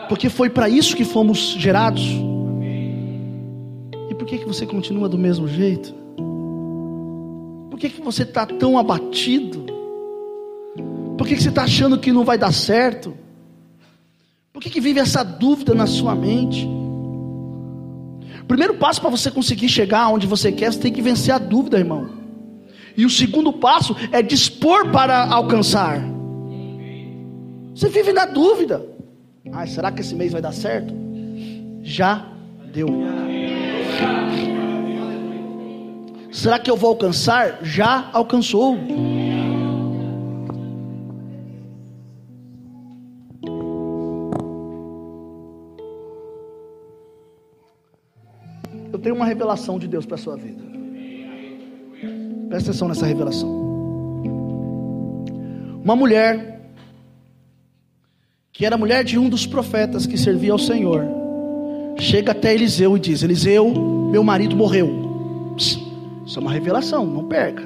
Porque 0.08 0.30
foi 0.30 0.50
para 0.50 0.70
isso 0.70 0.96
que 0.96 1.04
fomos 1.04 1.56
gerados. 1.58 2.04
E 4.10 4.16
por 4.16 4.26
que, 4.26 4.38
que 4.38 4.46
você 4.46 4.66
continua 4.66 5.10
do 5.10 5.18
mesmo 5.18 5.48
jeito? 5.48 5.94
Por 7.70 7.80
que, 7.80 7.90
que 7.90 8.02
você 8.02 8.24
está 8.24 8.46
tão 8.46 8.78
abatido? 8.78 9.66
Por 11.18 11.28
que, 11.28 11.36
que 11.36 11.44
você 11.44 11.50
está 11.50 11.64
achando 11.64 12.00
que 12.00 12.12
não 12.12 12.24
vai 12.24 12.38
dar 12.38 12.54
certo? 12.54 13.14
Por 14.54 14.62
que, 14.62 14.70
que 14.70 14.82
vive 14.82 15.00
essa 15.00 15.24
dúvida 15.24 15.74
na 15.76 15.86
sua 15.86 16.16
mente? 16.16 16.68
primeiro 18.48 18.76
passo 18.76 19.02
para 19.02 19.10
você 19.10 19.30
conseguir 19.30 19.70
chegar 19.70 20.08
onde 20.08 20.26
você 20.26 20.52
quer, 20.52 20.72
você 20.72 20.80
tem 20.80 20.94
que 20.94 21.02
vencer 21.02 21.34
a 21.34 21.38
dúvida, 21.38 21.78
irmão. 21.78 22.10
E 22.96 23.06
o 23.06 23.10
segundo 23.10 23.54
passo 23.54 23.96
é 24.12 24.22
dispor 24.22 24.90
para 24.90 25.26
alcançar. 25.26 26.02
Você 27.78 27.90
vive 27.90 28.12
na 28.12 28.26
dúvida. 28.26 28.84
Ah, 29.52 29.68
será 29.68 29.92
que 29.92 30.02
esse 30.02 30.16
mês 30.16 30.32
vai 30.32 30.42
dar 30.42 30.52
certo? 30.52 30.92
Já 31.84 32.28
deu. 32.74 32.88
Será 36.32 36.58
que 36.58 36.72
eu 36.72 36.76
vou 36.76 36.90
alcançar? 36.90 37.60
Já 37.64 38.10
alcançou. 38.12 38.76
Eu 48.92 48.98
tenho 48.98 49.14
uma 49.14 49.26
revelação 49.26 49.78
de 49.78 49.88
Deus 49.88 50.04
para 50.04 50.16
a 50.16 50.18
sua 50.18 50.36
vida. 50.36 50.64
Presta 52.50 52.72
atenção 52.72 52.88
nessa 52.88 53.06
revelação. 53.06 53.48
Uma 55.84 55.96
mulher, 55.96 56.57
que 58.58 58.66
era 58.66 58.78
mulher 58.78 59.04
de 59.04 59.18
um 59.18 59.30
dos 59.30 59.46
profetas 59.46 60.08
que 60.08 60.18
servia 60.18 60.52
ao 60.52 60.58
Senhor, 60.58 61.06
chega 62.00 62.32
até 62.32 62.54
Eliseu 62.54 62.98
e 62.98 63.00
diz: 63.00 63.22
Eliseu, 63.24 63.72
meu 64.12 64.24
marido 64.24 64.56
morreu. 64.56 65.56
Isso 65.56 65.80
é 66.36 66.40
uma 66.42 66.52
revelação, 66.52 67.06
não 67.06 67.26
perca. 67.26 67.64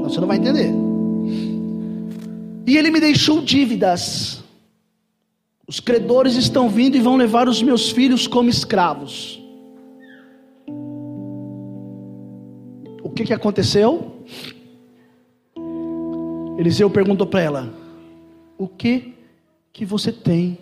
Você 0.00 0.20
não 0.20 0.26
vai 0.28 0.36
entender. 0.36 0.70
E 2.66 2.76
ele 2.76 2.90
me 2.90 3.00
deixou 3.00 3.40
dívidas. 3.40 4.42
Os 5.66 5.80
credores 5.80 6.34
estão 6.34 6.68
vindo 6.68 6.96
e 6.96 7.00
vão 7.00 7.16
levar 7.16 7.48
os 7.48 7.62
meus 7.62 7.90
filhos 7.90 8.26
como 8.26 8.48
escravos. 8.48 9.38
que, 13.18 13.24
que 13.24 13.34
aconteceu? 13.34 14.12
Eliseu 16.56 16.88
perguntou 16.88 17.26
para 17.26 17.40
ela: 17.40 17.74
O 18.56 18.68
que 18.68 19.14
que 19.72 19.84
você 19.84 20.12
tem 20.12 20.58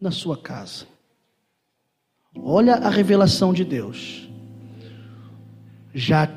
na 0.00 0.10
sua 0.10 0.36
casa? 0.36 0.86
Olha 2.36 2.74
a 2.74 2.88
revelação 2.88 3.52
de 3.52 3.64
Deus. 3.64 4.28
Já 5.94 6.28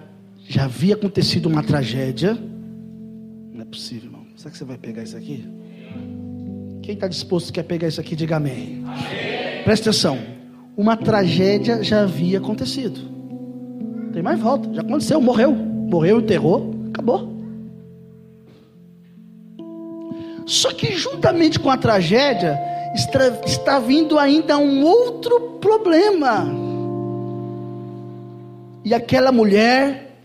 já 0.47 0.65
havia 0.65 0.93
acontecido 0.93 1.47
uma 1.47 1.63
tragédia. 1.63 2.33
Não 2.33 3.61
é 3.61 3.65
possível, 3.65 4.09
irmão. 4.09 4.27
Será 4.35 4.51
que 4.51 4.57
você 4.57 4.65
vai 4.65 4.77
pegar 4.77 5.01
isso 5.01 5.17
aqui? 5.17 5.43
Quem 6.83 6.93
está 6.93 7.07
disposto 7.07 7.51
quer 7.51 7.63
pegar 7.63 7.87
isso 7.87 7.99
aqui, 7.99 8.15
diga 8.15 8.35
amém. 8.35 8.83
amém. 8.85 9.63
Presta 9.63 9.89
atenção. 9.89 10.19
Uma 10.77 10.95
tragédia 10.95 11.83
já 11.83 12.03
havia 12.03 12.37
acontecido 12.37 13.15
tem 14.15 14.23
mais 14.23 14.39
volta. 14.39 14.73
Já 14.73 14.81
aconteceu, 14.81 15.19
morreu. 15.19 15.53
Morreu, 15.53 16.19
enterrou, 16.19 16.73
acabou. 16.87 17.34
Só 20.45 20.71
que 20.71 20.95
juntamente 20.97 21.59
com 21.59 21.69
a 21.69 21.77
tragédia, 21.77 22.59
está, 22.93 23.27
está 23.45 23.79
vindo 23.79 24.17
ainda 24.17 24.57
um 24.57 24.83
outro 24.83 25.57
problema. 25.59 26.47
E 28.83 28.93
aquela 28.93 29.31
mulher 29.31 30.15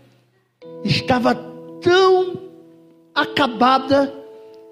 estava 0.83 1.33
tão 1.81 2.39
acabada 3.13 4.13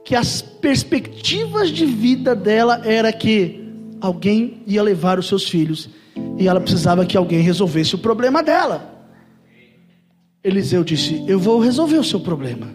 que 0.06 0.16
as 0.16 0.42
perspectivas 0.42 1.70
de 1.70 1.86
vida 1.86 2.36
dela 2.36 2.82
era 2.86 3.12
que 3.12 3.68
alguém 4.00 4.62
ia 4.66 4.82
levar 4.82 5.20
os 5.20 5.28
seus 5.28 5.48
filhos 5.48 5.90
e 6.38 6.48
ela 6.48 6.60
precisava 6.60 7.06
que 7.06 7.18
alguém 7.18 7.42
resolvesse 7.42 7.96
o 7.96 7.98
problema 7.98 8.42
dela. 8.42 8.98
Eliseu 10.44 10.84
disse: 10.84 11.24
Eu 11.28 11.40
vou 11.40 11.60
resolver 11.60 11.98
o 11.98 12.04
seu 12.04 12.20
problema. 12.20 12.68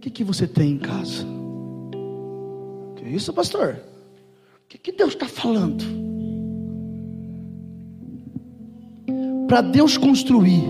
O 0.00 0.02
que, 0.02 0.08
que 0.08 0.24
você 0.24 0.46
tem 0.46 0.70
em 0.70 0.78
casa? 0.78 1.26
Que 2.96 3.06
isso, 3.06 3.34
pastor? 3.34 3.78
O 4.64 4.66
que, 4.66 4.78
que 4.78 4.92
Deus 4.92 5.12
está 5.12 5.26
falando? 5.26 5.84
Para 9.46 9.60
Deus 9.60 9.98
construir 9.98 10.64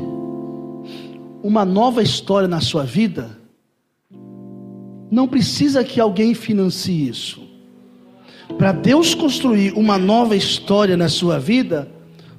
uma 1.44 1.64
nova 1.64 2.02
história 2.02 2.48
na 2.48 2.60
sua 2.60 2.82
vida, 2.82 3.38
não 5.08 5.28
precisa 5.28 5.84
que 5.84 6.00
alguém 6.00 6.34
financie 6.34 7.08
isso. 7.08 7.40
Para 8.58 8.72
Deus 8.72 9.14
construir 9.14 9.74
uma 9.74 9.96
nova 9.96 10.34
história 10.34 10.96
na 10.96 11.08
sua 11.08 11.38
vida, 11.38 11.88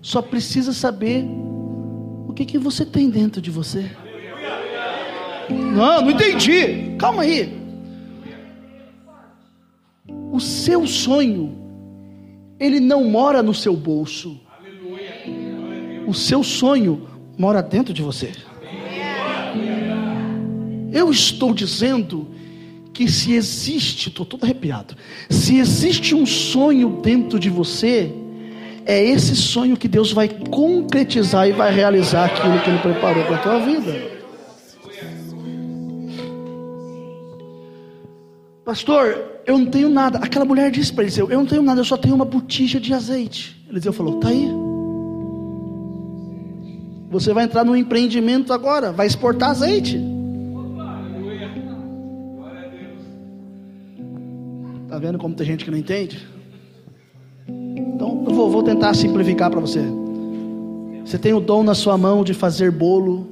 só 0.02 0.22
precisa 0.22 0.74
saber 0.74 1.24
o 2.28 2.34
que, 2.34 2.44
que 2.44 2.58
você 2.58 2.86
tem 2.86 3.10
dentro 3.10 3.42
de 3.42 3.50
você? 3.50 3.89
Não, 5.52 6.02
não 6.02 6.12
entendi. 6.12 6.95
Calma 6.97 7.24
aí. 7.24 7.62
O 10.32 10.39
seu 10.39 10.88
sonho, 10.88 11.58
ele 12.60 12.80
não 12.80 13.04
mora 13.04 13.43
no 13.43 13.54
seu 13.54 13.76
bolso. 13.76 14.39
O 16.08 16.14
seu 16.14 16.43
sonho 16.43 17.08
mora 17.38 17.62
dentro 17.62 17.93
de 17.93 18.02
você. 18.02 18.32
Eu 20.91 21.10
estou 21.10 21.54
dizendo 21.54 22.28
que 22.93 23.10
se 23.10 23.34
existe, 23.34 24.10
estou 24.10 24.26
todo 24.26 24.43
arrepiado, 24.43 24.95
se 25.30 25.58
existe 25.58 26.14
um 26.14 26.26
sonho 26.26 26.99
dentro 27.02 27.39
de 27.39 27.49
você, 27.49 28.12
é 28.86 29.02
esse 29.02 29.36
sonho 29.36 29.78
que 29.78 29.88
Deus 29.88 30.12
vai 30.12 30.28
concretizar 30.28 31.47
e 31.47 31.52
vai 31.52 31.74
realizar 31.74 32.26
aquilo 32.26 32.60
que 32.60 32.70
Ele 32.70 32.80
preparou 32.80 33.24
para 33.24 33.36
a 33.36 33.39
tua 33.39 33.60
vida. 33.60 34.21
Pastor, 38.72 39.42
eu 39.46 39.58
não 39.58 39.66
tenho 39.66 39.90
nada. 39.90 40.20
Aquela 40.20 40.46
mulher 40.46 40.72
disse 40.72 40.94
para 40.94 41.04
Eliseu: 41.04 41.30
Eu 41.30 41.40
não 41.40 41.46
tenho 41.46 41.62
nada, 41.62 41.82
eu 41.82 41.84
só 41.84 41.98
tenho 41.98 42.16
uma 42.16 42.24
botija 42.24 42.80
de 42.80 42.94
azeite. 42.94 43.62
Eliseu 43.70 43.92
falou: 43.92 44.16
Tá 44.16 44.30
aí. 44.30 44.50
Você 47.10 47.34
vai 47.34 47.44
entrar 47.44 47.66
no 47.66 47.76
empreendimento 47.76 48.54
agora, 48.54 48.94
vai 48.94 49.08
exportar 49.08 49.50
azeite. 49.50 50.00
Tá 54.88 54.98
vendo 54.98 55.18
como 55.18 55.36
tem 55.36 55.48
gente 55.48 55.66
que 55.66 55.72
não 55.72 55.78
entende? 55.78 56.26
Então, 57.50 58.24
eu 58.26 58.34
vou, 58.34 58.50
vou 58.50 58.64
tentar 58.64 58.94
simplificar 58.94 59.52
para 59.52 59.60
você. 59.60 59.84
Você 61.04 61.18
tem 61.18 61.34
o 61.34 61.42
dom 61.42 61.62
na 61.62 61.76
sua 61.76 61.98
mão 61.98 62.24
de 62.24 62.34
fazer 62.34 62.72
bolo. 62.72 63.28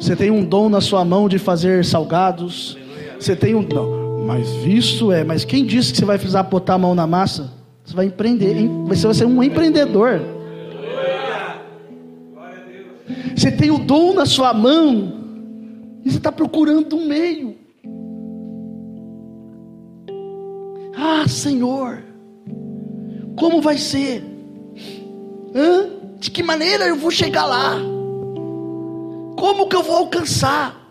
Você 0.00 0.16
tem 0.16 0.30
um 0.30 0.42
dom 0.42 0.70
na 0.70 0.80
sua 0.80 1.04
mão 1.04 1.28
de 1.28 1.38
fazer 1.38 1.84
salgados. 1.84 2.78
Você 3.20 3.36
tem 3.36 3.54
um. 3.54 3.60
Não, 3.60 4.05
mas 4.26 4.48
isso 4.66 5.12
é. 5.12 5.22
Mas 5.22 5.44
quem 5.44 5.64
disse 5.64 5.92
que 5.92 5.98
você 5.98 6.04
vai 6.04 6.18
precisar 6.18 6.42
botar 6.42 6.74
a 6.74 6.78
mão 6.78 6.94
na 6.94 7.06
massa? 7.06 7.52
Você 7.84 7.94
vai 7.94 8.06
empreender. 8.06 8.68
Você 8.88 9.06
vai 9.06 9.14
ser 9.14 9.24
um 9.24 9.42
empreendedor. 9.42 10.20
Você 13.36 13.52
tem 13.52 13.70
o 13.70 13.78
dom 13.78 14.14
na 14.14 14.26
sua 14.26 14.52
mão. 14.52 15.12
E 16.04 16.10
você 16.10 16.18
está 16.18 16.32
procurando 16.32 16.96
um 16.96 17.06
meio. 17.06 17.56
Ah, 20.96 21.28
Senhor, 21.28 22.02
como 23.36 23.60
vai 23.60 23.78
ser? 23.78 24.24
Hã? 25.54 25.90
De 26.18 26.30
que 26.30 26.42
maneira 26.42 26.86
eu 26.86 26.96
vou 26.96 27.10
chegar 27.10 27.44
lá? 27.44 27.76
Como 29.36 29.68
que 29.68 29.76
eu 29.76 29.82
vou 29.82 29.96
alcançar? 29.96 30.90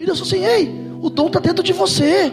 E 0.00 0.06
Deus 0.06 0.18
falou 0.18 0.34
assim: 0.34 0.44
ei, 0.44 0.81
o 1.02 1.10
dom 1.10 1.26
está 1.26 1.40
dentro 1.40 1.64
de 1.64 1.72
você. 1.72 2.32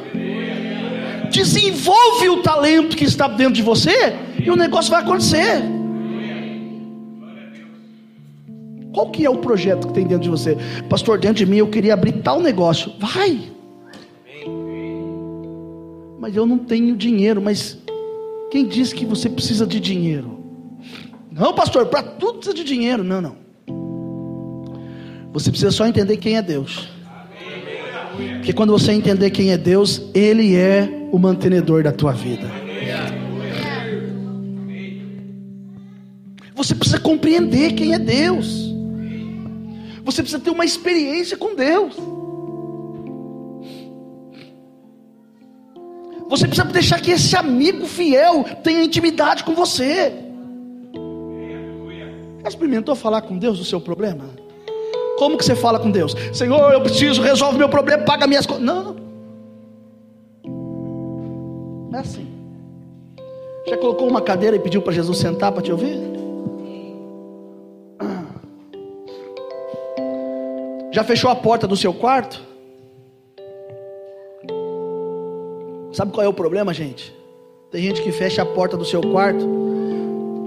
Desenvolve 1.31 2.29
o 2.29 2.41
talento 2.41 2.95
que 2.95 3.03
está 3.03 3.27
dentro 3.27 3.53
de 3.53 3.63
você 3.63 4.15
e 4.43 4.49
o 4.49 4.55
negócio 4.55 4.91
vai 4.91 5.01
acontecer. 5.01 5.63
Qual 8.93 9.09
que 9.09 9.25
é 9.25 9.29
o 9.29 9.37
projeto 9.37 9.87
que 9.87 9.93
tem 9.93 10.05
dentro 10.05 10.23
de 10.23 10.29
você? 10.29 10.55
Pastor, 10.87 11.19
dentro 11.19 11.37
de 11.37 11.45
mim 11.45 11.57
eu 11.57 11.67
queria 11.67 11.93
abrir 11.93 12.13
tal 12.21 12.39
negócio. 12.39 12.93
Vai. 12.99 13.51
Mas 16.19 16.35
eu 16.35 16.45
não 16.45 16.59
tenho 16.59 16.95
dinheiro, 16.95 17.41
mas 17.41 17.77
quem 18.51 18.67
diz 18.67 18.93
que 18.93 19.05
você 19.05 19.29
precisa 19.29 19.65
de 19.65 19.79
dinheiro? 19.79 20.39
Não, 21.31 21.53
pastor, 21.53 21.87
para 21.87 22.03
tudo 22.03 22.39
precisa 22.39 22.55
de 22.55 22.63
dinheiro. 22.63 23.03
Não, 23.03 23.21
não. 23.21 23.35
Você 25.31 25.49
precisa 25.49 25.71
só 25.71 25.87
entender 25.87 26.17
quem 26.17 26.35
é 26.35 26.41
Deus. 26.41 26.98
Porque 28.39 28.53
quando 28.53 28.71
você 28.71 28.93
entender 28.93 29.29
quem 29.31 29.51
é 29.51 29.57
Deus, 29.57 30.01
Ele 30.13 30.55
é 30.55 30.89
o 31.11 31.19
mantenedor 31.19 31.83
da 31.83 31.91
tua 31.91 32.13
vida. 32.13 32.49
Você 36.55 36.73
precisa 36.73 36.99
compreender 36.99 37.73
quem 37.73 37.93
é 37.93 37.99
Deus. 37.99 38.73
Você 40.03 40.21
precisa 40.21 40.41
ter 40.41 40.49
uma 40.49 40.65
experiência 40.65 41.37
com 41.37 41.53
Deus. 41.53 41.95
Você 46.29 46.47
precisa 46.47 46.67
deixar 46.67 47.01
que 47.01 47.11
esse 47.11 47.35
amigo 47.35 47.85
fiel 47.85 48.45
tenha 48.63 48.83
intimidade 48.83 49.43
com 49.43 49.53
você. 49.53 50.13
Já 52.41 52.49
experimentou 52.49 52.95
falar 52.95 53.21
com 53.21 53.37
Deus 53.37 53.59
do 53.59 53.65
seu 53.65 53.81
problema? 53.81 54.29
Como 55.19 55.37
que 55.37 55.43
você 55.43 55.53
fala 55.53 55.77
com 55.77 55.91
Deus? 55.91 56.15
Senhor, 56.31 56.71
eu 56.71 56.79
preciso, 56.79 57.21
resolve 57.21 57.57
meu 57.57 57.67
problema, 57.67 58.03
paga 58.03 58.25
minhas 58.25 58.45
coisas. 58.45 58.65
Não, 58.65 58.95
não. 58.95 58.95
É 61.93 61.99
assim. 61.99 62.25
Já 63.67 63.75
colocou 63.75 64.07
uma 64.07 64.21
cadeira 64.21 64.55
e 64.55 64.59
pediu 64.59 64.81
para 64.81 64.93
Jesus 64.93 65.17
sentar 65.17 65.51
para 65.51 65.61
te 65.61 65.73
ouvir? 65.73 65.99
Já 70.93 71.03
fechou 71.03 71.29
a 71.29 71.35
porta 71.35 71.67
do 71.67 71.75
seu 71.75 71.93
quarto? 71.93 72.41
Sabe 75.91 76.13
qual 76.13 76.25
é 76.25 76.29
o 76.29 76.33
problema, 76.33 76.73
gente? 76.73 77.13
Tem 77.69 77.83
gente 77.83 78.01
que 78.01 78.13
fecha 78.13 78.43
a 78.43 78.45
porta 78.45 78.77
do 78.77 78.85
seu 78.85 79.01
quarto, 79.01 79.45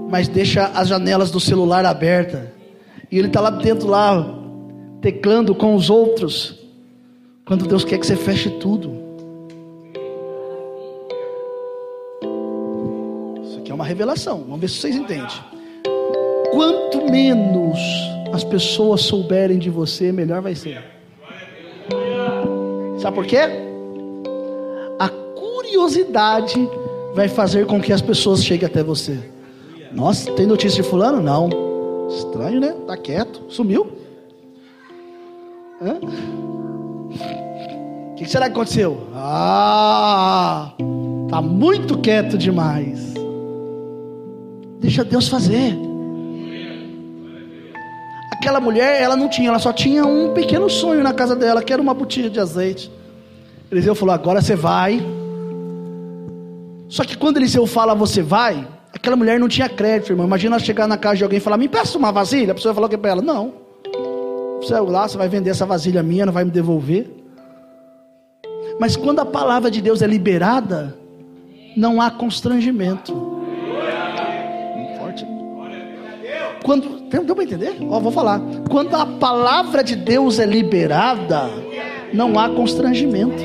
mas 0.09 0.27
deixa 0.27 0.65
as 0.73 0.87
janelas 0.87 1.29
do 1.29 1.39
celular 1.39 1.85
abertas. 1.85 2.49
E 3.11 3.19
ele 3.19 3.27
está 3.27 3.39
lá 3.39 3.51
dentro, 3.51 3.87
lá, 3.87 4.42
teclando 5.03 5.53
com 5.53 5.75
os 5.75 5.91
outros. 5.91 6.59
Quando 7.45 7.67
Deus 7.67 7.85
quer 7.85 7.99
que 7.99 8.07
você 8.07 8.15
feche 8.15 8.49
tudo. 8.49 8.91
Isso 13.43 13.59
aqui 13.59 13.69
é 13.69 13.75
uma 13.75 13.85
revelação. 13.85 14.39
Vamos 14.43 14.61
ver 14.61 14.69
se 14.69 14.77
vocês 14.77 14.95
entendem. 14.95 15.27
Quanto 16.51 17.11
menos 17.11 17.77
as 18.33 18.43
pessoas 18.43 19.01
souberem 19.01 19.59
de 19.59 19.69
você, 19.69 20.11
melhor 20.11 20.41
vai 20.41 20.55
ser. 20.55 20.83
Sabe 22.97 23.15
por 23.15 23.25
quê? 23.27 23.71
curiosidade 25.83 26.69
vai 27.13 27.27
fazer 27.27 27.65
com 27.65 27.81
que 27.81 27.91
as 27.91 28.01
pessoas 28.01 28.43
cheguem 28.43 28.67
até 28.67 28.83
você. 28.83 29.19
Nossa, 29.91 30.31
tem 30.31 30.45
notícia 30.45 30.81
de 30.81 30.89
fulano? 30.89 31.21
Não. 31.21 31.49
Estranho, 32.09 32.59
né? 32.59 32.75
Tá 32.87 32.95
quieto, 32.95 33.41
sumiu. 33.49 34.02
O 35.81 37.09
que 38.15 38.25
será 38.25 38.45
que 38.45 38.53
aconteceu? 38.53 39.07
Ah, 39.13 40.71
tá 41.29 41.41
muito 41.41 41.97
quieto 41.97 42.37
demais. 42.37 43.13
Deixa 44.79 45.03
Deus 45.03 45.27
fazer. 45.27 45.77
Aquela 48.31 48.59
mulher, 48.59 49.01
ela 49.01 49.15
não 49.15 49.29
tinha, 49.29 49.49
ela 49.49 49.59
só 49.59 49.73
tinha 49.73 50.05
um 50.05 50.33
pequeno 50.33 50.69
sonho 50.69 51.03
na 51.03 51.13
casa 51.13 51.35
dela, 51.35 51.63
que 51.63 51.73
era 51.73 51.81
uma 51.81 51.93
botija 51.93 52.29
de 52.29 52.39
azeite. 52.39 52.91
Eliseu 53.71 53.95
falou: 53.95 54.13
agora 54.13 54.41
você 54.41 54.55
vai 54.55 55.01
só 56.93 57.03
que 57.03 57.17
quando 57.17 57.37
Eliseu 57.37 57.65
fala, 57.65 57.95
você 57.95 58.21
vai, 58.21 58.67
aquela 58.93 59.15
mulher 59.15 59.39
não 59.39 59.47
tinha 59.47 59.67
crédito, 59.67 60.11
irmão. 60.11 60.27
Imagina 60.27 60.59
chegar 60.59 60.87
na 60.87 60.95
casa 60.95 61.17
de 61.17 61.23
alguém 61.23 61.37
e 61.37 61.41
falar, 61.41 61.57
me 61.57 61.67
peça 61.67 61.97
uma 61.97 62.11
vasilha. 62.11 62.51
A 62.51 62.53
pessoa 62.53 62.71
falou 62.71 62.87
que 62.87 62.95
para 62.95 63.09
ela, 63.09 63.21
não. 63.23 63.62
Vai 64.69 64.81
lá, 64.81 65.07
você 65.07 65.17
vai 65.17 65.27
vender 65.27 65.49
essa 65.49 65.65
vasilha 65.65 66.01
minha, 66.01 66.25
não 66.25 66.33
vai 66.33 66.43
me 66.43 66.51
devolver. 66.51 67.09
Mas 68.79 68.95
quando 68.95 69.19
a 69.19 69.25
palavra 69.25 69.69
de 69.69 69.81
Deus 69.81 70.01
é 70.01 70.07
liberada, 70.07 70.97
não 71.75 72.01
há 72.01 72.09
constrangimento. 72.09 73.13
Forte. 74.97 75.25
Quando, 76.63 77.01
deu 77.09 77.35
para 77.35 77.43
entender? 77.43 77.77
Ó, 77.89 77.99
vou 77.99 78.11
falar. 78.11 78.41
Quando 78.69 78.95
a 78.95 79.05
palavra 79.05 79.83
de 79.83 79.95
Deus 79.95 80.39
é 80.39 80.45
liberada, 80.45 81.49
não 82.13 82.39
há 82.39 82.49
constrangimento. 82.49 83.43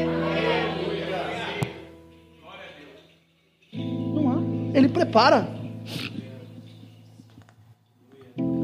Ele 4.74 4.88
prepara. 4.88 5.48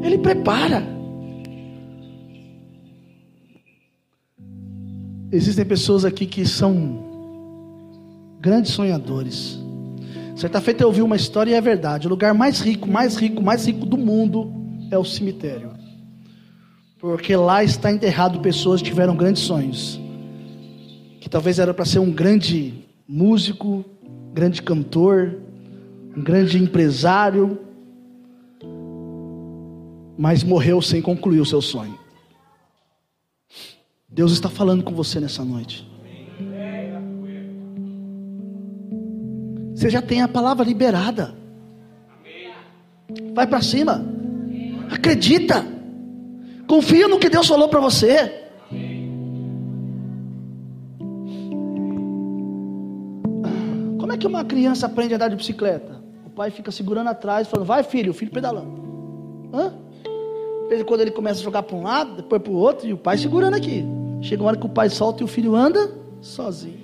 Ele 0.03 0.19
prepara. 0.19 0.94
Existem 5.35 5.65
pessoas 5.65 6.05
aqui 6.05 6.27
que 6.27 6.47
são 6.47 7.03
grandes 8.39 8.71
sonhadores. 8.71 9.59
Certa 10.37 10.61
feita 10.61 10.85
eu 10.85 10.87
ouvi 10.87 11.03
uma 11.03 11.17
história 11.17 11.51
e 11.51 11.55
é 11.55 11.61
verdade. 11.61 12.07
O 12.07 12.11
lugar 12.11 12.33
mais 12.33 12.61
rico, 12.61 12.89
mais 12.89 13.17
rico, 13.17 13.43
mais 13.43 13.67
rico 13.67 13.85
do 13.85 13.97
mundo 13.97 14.53
é 14.93 14.97
o 14.97 15.05
cemitério. 15.05 15.73
Porque 17.01 17.35
lá 17.35 17.65
está 17.65 17.91
enterrado 17.91 18.39
pessoas 18.39 18.81
que 18.81 18.91
tiveram 18.91 19.17
grandes 19.17 19.43
sonhos. 19.43 20.01
Que 21.21 21.29
talvez 21.29 21.59
era 21.59 21.75
para 21.75 21.85
ser 21.85 21.99
um 21.99 22.13
grande 22.13 22.73
músico, 23.09 23.85
grande 24.33 24.63
cantor, 24.63 25.37
um 26.17 26.23
grande 26.23 26.63
empresário, 26.63 27.59
mas 30.17 30.45
morreu 30.45 30.81
sem 30.81 31.03
concluir 31.03 31.41
o 31.41 31.47
seu 31.47 31.61
sonho. 31.61 32.04
Deus 34.15 34.31
está 34.31 34.49
falando 34.49 34.85
com 34.85 34.95
você 34.95 35.19
nessa 35.19 35.45
noite. 35.45 35.85
Você 39.75 39.91
já 39.91 40.01
tem 40.01 40.23
a 40.23 40.29
palavra 40.29 40.65
liberada. 40.65 41.35
Vai 43.35 43.45
para 43.45 43.61
cima. 43.61 44.07
Acredita. 44.89 45.67
Confia 46.69 47.09
no 47.09 47.19
que 47.19 47.29
Deus 47.29 47.49
falou 47.49 47.69
para 47.69 47.81
você. 47.81 48.45
Como 53.99 54.13
é 54.13 54.17
que 54.17 54.29
uma 54.29 54.45
criança 54.45 54.87
aprende 54.87 55.15
a 55.15 55.17
andar 55.17 55.29
de 55.29 55.35
bicicleta? 55.35 56.01
O 56.25 56.31
pai 56.31 56.53
fica 56.53 56.71
segurando 56.71 57.09
atrás, 57.09 57.49
falando, 57.49 57.67
vai 57.67 57.83
filho, 57.83 58.13
o 58.13 58.15
filho 58.15 58.31
pedalando. 58.31 58.81
Hã? 59.53 59.75
Quando 60.87 61.01
ele 61.01 61.11
começa 61.11 61.41
a 61.41 61.43
jogar 61.43 61.65
para 61.65 61.77
um 61.77 61.83
lado, 61.83 62.23
depois 62.23 62.41
para 62.41 62.53
o 62.53 62.57
outro, 62.57 62.87
e 62.87 62.93
o 62.93 62.97
pai 62.97 63.19
segurando 63.19 63.55
aqui. 63.55 63.85
Chega 64.25 64.43
uma 64.43 64.49
hora 64.49 64.57
que 64.57 64.65
o 64.65 64.71
pai 64.71 64.89
solta 64.89 65.23
e 65.23 65.25
o 65.25 65.29
filho 65.29 65.55
anda 65.55 65.93
sozinho. 66.23 66.79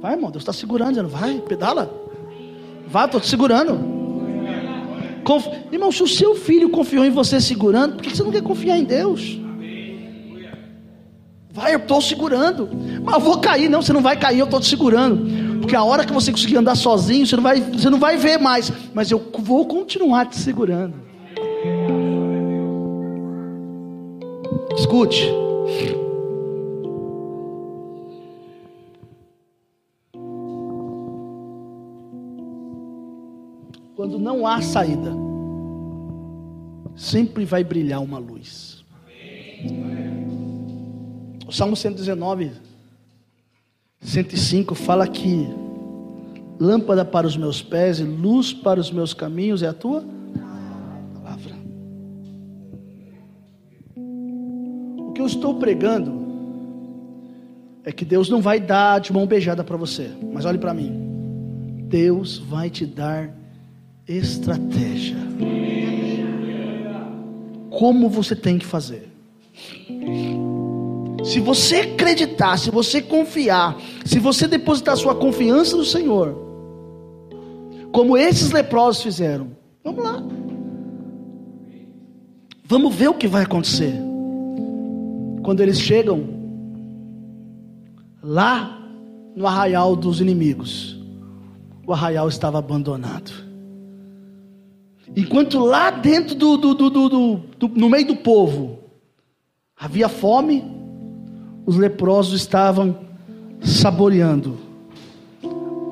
Vai, 0.00 0.14
irmão, 0.14 0.30
Deus 0.30 0.42
está 0.42 0.52
segurando, 0.52 0.90
dizendo, 0.90 1.08
vai, 1.08 1.40
pedala. 1.40 1.92
Vai, 2.86 3.06
estou 3.06 3.20
te 3.20 3.26
segurando. 3.26 3.76
Conf... 5.24 5.48
Irmão, 5.72 5.90
se 5.90 6.00
o 6.00 6.06
seu 6.06 6.36
filho 6.36 6.70
confiou 6.70 7.04
em 7.04 7.10
você 7.10 7.40
segurando, 7.40 7.96
por 7.96 8.02
que 8.02 8.16
você 8.16 8.22
não 8.22 8.30
quer 8.30 8.42
confiar 8.42 8.78
em 8.78 8.84
Deus? 8.84 9.40
Vai, 11.50 11.74
eu 11.74 11.80
estou 11.80 12.00
segurando. 12.00 12.70
Mas 13.02 13.14
eu 13.14 13.20
vou 13.20 13.38
cair. 13.38 13.68
Não, 13.68 13.82
você 13.82 13.92
não 13.92 14.00
vai 14.00 14.16
cair, 14.16 14.38
eu 14.38 14.44
estou 14.44 14.60
te 14.60 14.66
segurando. 14.66 15.58
Porque 15.58 15.74
a 15.74 15.82
hora 15.82 16.04
que 16.04 16.12
você 16.12 16.30
conseguir 16.30 16.56
andar 16.56 16.76
sozinho, 16.76 17.26
você 17.26 17.34
não, 17.34 17.42
vai, 17.42 17.60
você 17.60 17.90
não 17.90 17.98
vai 17.98 18.16
ver 18.16 18.38
mais. 18.38 18.72
Mas 18.94 19.10
eu 19.10 19.20
vou 19.40 19.66
continuar 19.66 20.26
te 20.26 20.36
segurando. 20.36 21.01
Escute. 24.92 25.26
Quando 33.96 34.18
não 34.18 34.46
há 34.46 34.60
saída, 34.60 35.14
sempre 36.94 37.46
vai 37.46 37.64
brilhar 37.64 38.02
uma 38.02 38.18
luz. 38.18 38.84
O 41.46 41.52
Salmo 41.52 41.74
119, 41.74 42.52
105 43.98 44.74
fala 44.74 45.08
que 45.08 45.48
lâmpada 46.60 47.02
para 47.02 47.26
os 47.26 47.34
meus 47.34 47.62
pés 47.62 47.98
e 47.98 48.04
luz 48.04 48.52
para 48.52 48.78
os 48.78 48.90
meus 48.90 49.14
caminhos 49.14 49.62
é 49.62 49.68
a 49.68 49.72
tua 49.72 50.04
eu 55.22 55.26
estou 55.26 55.54
pregando 55.54 56.22
é 57.84 57.90
que 57.90 58.04
Deus 58.04 58.28
não 58.28 58.40
vai 58.40 58.60
dar 58.60 59.00
de 59.00 59.12
mão 59.12 59.26
beijada 59.26 59.64
para 59.64 59.76
você, 59.76 60.10
mas 60.32 60.44
olhe 60.44 60.58
para 60.58 60.74
mim. 60.74 60.92
Deus 61.88 62.38
vai 62.38 62.70
te 62.70 62.86
dar 62.86 63.30
estratégia. 64.06 65.16
Como 67.70 68.08
você 68.08 68.36
tem 68.36 68.58
que 68.58 68.66
fazer? 68.66 69.08
Se 71.24 71.40
você 71.40 71.76
acreditar, 71.76 72.56
se 72.56 72.70
você 72.70 73.00
confiar, 73.00 73.76
se 74.04 74.18
você 74.18 74.46
depositar 74.46 74.96
sua 74.96 75.14
confiança 75.14 75.76
no 75.76 75.84
Senhor, 75.84 76.36
como 77.92 78.16
esses 78.16 78.50
leprosos 78.50 79.02
fizeram, 79.02 79.48
vamos 79.82 80.04
lá. 80.04 80.22
Vamos 82.64 82.94
ver 82.94 83.08
o 83.08 83.14
que 83.14 83.28
vai 83.28 83.42
acontecer. 83.42 84.11
Quando 85.42 85.60
eles 85.60 85.80
chegam 85.80 86.24
lá 88.22 88.78
no 89.34 89.46
arraial 89.46 89.96
dos 89.96 90.20
inimigos, 90.20 91.00
o 91.86 91.92
arraial 91.92 92.28
estava 92.28 92.58
abandonado. 92.58 93.32
Enquanto 95.16 95.58
lá 95.58 95.90
dentro 95.90 96.34
do, 96.34 96.56
do, 96.56 96.74
do, 96.74 97.08
do, 97.08 97.68
no 97.68 97.90
meio 97.90 98.06
do 98.06 98.16
povo 98.16 98.78
havia 99.76 100.08
fome, 100.08 100.64
os 101.66 101.76
leprosos 101.76 102.40
estavam 102.40 102.96
saboreando 103.60 104.58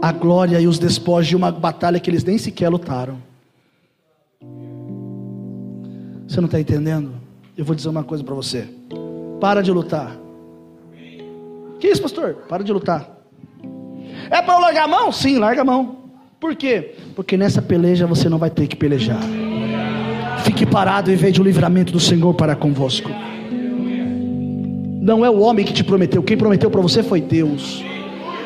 a 0.00 0.12
glória 0.12 0.60
e 0.60 0.66
os 0.66 0.78
despojos 0.78 1.28
de 1.28 1.36
uma 1.36 1.50
batalha 1.50 2.00
que 2.00 2.08
eles 2.08 2.24
nem 2.24 2.38
sequer 2.38 2.68
lutaram. 2.70 3.18
Você 6.26 6.40
não 6.40 6.46
está 6.46 6.60
entendendo? 6.60 7.12
Eu 7.56 7.64
vou 7.64 7.74
dizer 7.74 7.88
uma 7.88 8.04
coisa 8.04 8.24
para 8.24 8.34
você. 8.34 8.68
Para 9.40 9.62
de 9.62 9.72
lutar. 9.72 10.16
Que 11.78 11.88
isso, 11.88 12.02
pastor? 12.02 12.34
Para 12.48 12.62
de 12.62 12.72
lutar. 12.72 13.08
É 14.30 14.42
para 14.42 14.54
eu 14.54 14.60
largar 14.60 14.84
a 14.84 14.88
mão? 14.88 15.10
Sim, 15.10 15.38
larga 15.38 15.62
a 15.62 15.64
mão. 15.64 15.96
Por 16.38 16.54
quê? 16.54 16.94
Porque 17.16 17.36
nessa 17.36 17.60
peleja 17.60 18.06
você 18.06 18.28
não 18.28 18.38
vai 18.38 18.50
ter 18.50 18.66
que 18.66 18.76
pelejar. 18.76 19.20
Fique 20.44 20.64
parado 20.66 21.10
e 21.10 21.16
veja 21.16 21.40
o 21.40 21.44
livramento 21.44 21.92
do 21.92 22.00
Senhor 22.00 22.34
para 22.34 22.54
convosco. 22.54 23.10
Não 25.02 25.24
é 25.24 25.30
o 25.30 25.40
homem 25.40 25.64
que 25.64 25.72
te 25.72 25.82
prometeu, 25.82 26.22
quem 26.22 26.36
prometeu 26.36 26.70
para 26.70 26.80
você 26.80 27.02
foi 27.02 27.20
Deus. 27.20 27.82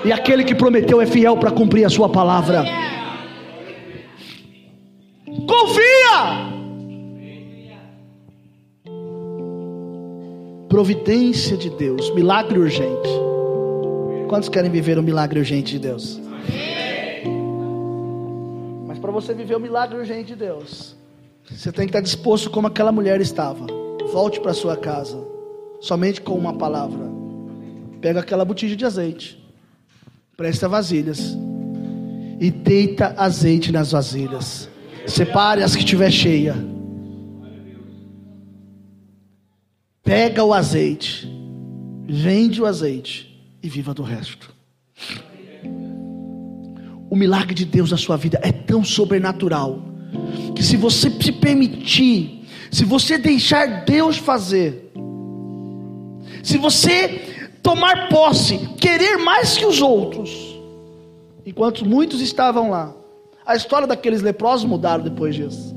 E 0.04 0.12
aquele 0.12 0.44
que 0.44 0.54
prometeu 0.54 1.00
é 1.00 1.06
fiel 1.06 1.36
para 1.36 1.50
cumprir 1.50 1.84
a 1.84 1.90
sua 1.90 2.08
palavra. 2.08 2.64
Confia! 5.46 6.53
Providência 10.74 11.56
de 11.56 11.70
Deus, 11.70 12.12
milagre 12.16 12.58
urgente. 12.58 13.08
Quantos 14.28 14.48
querem 14.48 14.68
viver 14.68 14.98
o 14.98 15.04
milagre 15.04 15.38
urgente 15.38 15.70
de 15.70 15.78
Deus? 15.78 16.20
você 19.12 19.32
viver 19.32 19.54
o 19.54 19.60
milagre 19.60 19.96
urgente 19.96 20.26
de 20.26 20.34
Deus, 20.34 20.96
você 21.48 21.70
tem 21.70 21.86
que 21.86 21.90
estar 21.90 22.00
disposto 22.00 22.50
como 22.50 22.66
aquela 22.66 22.90
mulher 22.90 23.20
estava. 23.20 23.64
Volte 24.12 24.40
para 24.40 24.52
sua 24.52 24.76
casa, 24.76 25.24
somente 25.80 26.20
com 26.20 26.34
uma 26.34 26.54
palavra. 26.54 27.08
Pega 28.00 28.18
aquela 28.18 28.44
botija 28.44 28.74
de 28.74 28.84
azeite, 28.84 29.40
presta 30.36 30.68
vasilhas 30.68 31.38
e 32.40 32.50
deita 32.50 33.14
azeite 33.16 33.70
nas 33.70 33.92
vasilhas. 33.92 34.68
Separe 35.06 35.62
as 35.62 35.76
que 35.76 35.84
tiver 35.84 36.10
cheia. 36.10 36.73
Pega 40.04 40.44
o 40.44 40.52
azeite, 40.52 41.26
vende 42.06 42.60
o 42.60 42.66
azeite 42.66 43.42
e 43.62 43.68
viva 43.68 43.92
do 43.92 44.02
resto 44.02 44.54
o 47.14 47.16
milagre 47.16 47.54
de 47.54 47.64
Deus 47.64 47.92
na 47.92 47.96
sua 47.96 48.16
vida 48.16 48.40
é 48.42 48.50
tão 48.50 48.82
sobrenatural 48.82 49.78
que 50.52 50.64
se 50.64 50.76
você 50.76 51.08
se 51.08 51.30
permitir, 51.30 52.44
se 52.72 52.84
você 52.84 53.16
deixar 53.16 53.84
Deus 53.84 54.16
fazer, 54.16 54.90
se 56.42 56.58
você 56.58 57.52
tomar 57.62 58.08
posse, 58.08 58.58
querer 58.80 59.16
mais 59.18 59.56
que 59.56 59.64
os 59.64 59.80
outros, 59.80 60.58
enquanto 61.46 61.86
muitos 61.86 62.20
estavam 62.20 62.68
lá, 62.68 62.92
a 63.46 63.54
história 63.54 63.86
daqueles 63.86 64.20
leprosos 64.20 64.68
mudaram 64.68 65.04
depois 65.04 65.36
disso. 65.36 65.72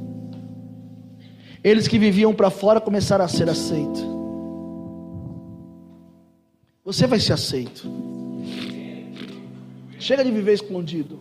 Eles 1.64 1.88
que 1.88 2.00
viviam 2.00 2.34
para 2.34 2.50
fora 2.50 2.82
começaram 2.82 3.26
a 3.26 3.28
ser 3.28 3.48
aceitos. 3.48 4.17
Você 6.88 7.06
vai 7.06 7.20
ser 7.20 7.34
aceito. 7.34 7.86
Chega 10.00 10.24
de 10.24 10.32
viver 10.32 10.54
escondido. 10.54 11.20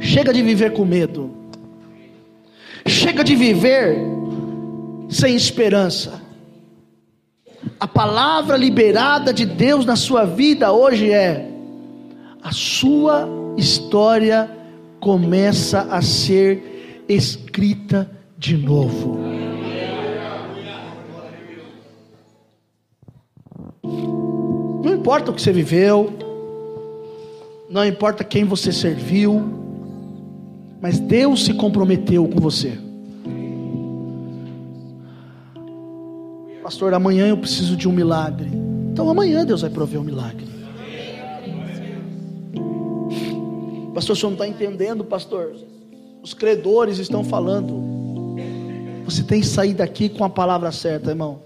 Chega 0.00 0.32
de 0.32 0.40
viver 0.40 0.72
com 0.72 0.86
medo. 0.86 1.30
Chega 2.86 3.22
de 3.22 3.36
viver 3.36 3.98
sem 5.10 5.36
esperança. 5.36 6.22
A 7.78 7.86
palavra 7.86 8.56
liberada 8.56 9.30
de 9.30 9.44
Deus 9.44 9.84
na 9.84 9.94
sua 9.94 10.24
vida 10.24 10.72
hoje 10.72 11.12
é: 11.12 11.46
a 12.42 12.50
sua 12.50 13.28
história 13.58 14.50
começa 15.00 15.82
a 15.90 16.00
ser 16.00 17.04
escrita 17.06 18.10
de 18.38 18.56
novo. 18.56 19.33
Importa 25.04 25.30
o 25.30 25.34
que 25.34 25.42
você 25.42 25.52
viveu, 25.52 26.10
não 27.68 27.84
importa 27.84 28.24
quem 28.24 28.42
você 28.42 28.72
serviu, 28.72 29.38
mas 30.80 30.98
Deus 30.98 31.44
se 31.44 31.52
comprometeu 31.52 32.26
com 32.26 32.40
você. 32.40 32.78
Pastor, 36.62 36.94
amanhã 36.94 37.28
eu 37.28 37.36
preciso 37.36 37.76
de 37.76 37.86
um 37.86 37.92
milagre. 37.92 38.48
Então 38.94 39.10
amanhã 39.10 39.44
Deus 39.44 39.60
vai 39.60 39.68
prover 39.68 40.00
um 40.00 40.04
milagre. 40.04 40.46
Pastor, 43.92 44.16
o 44.16 44.18
senhor 44.18 44.30
não 44.30 44.36
está 44.36 44.48
entendendo, 44.48 45.04
pastor? 45.04 45.54
Os 46.22 46.32
credores 46.32 46.96
estão 46.96 47.22
falando. 47.22 48.34
Você 49.04 49.22
tem 49.22 49.42
que 49.42 49.46
sair 49.46 49.74
daqui 49.74 50.08
com 50.08 50.24
a 50.24 50.30
palavra 50.30 50.72
certa, 50.72 51.10
irmão. 51.10 51.42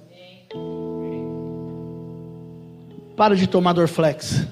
Para 3.18 3.34
de 3.34 3.48
tomar 3.48 3.72
Dorflex 3.72 4.46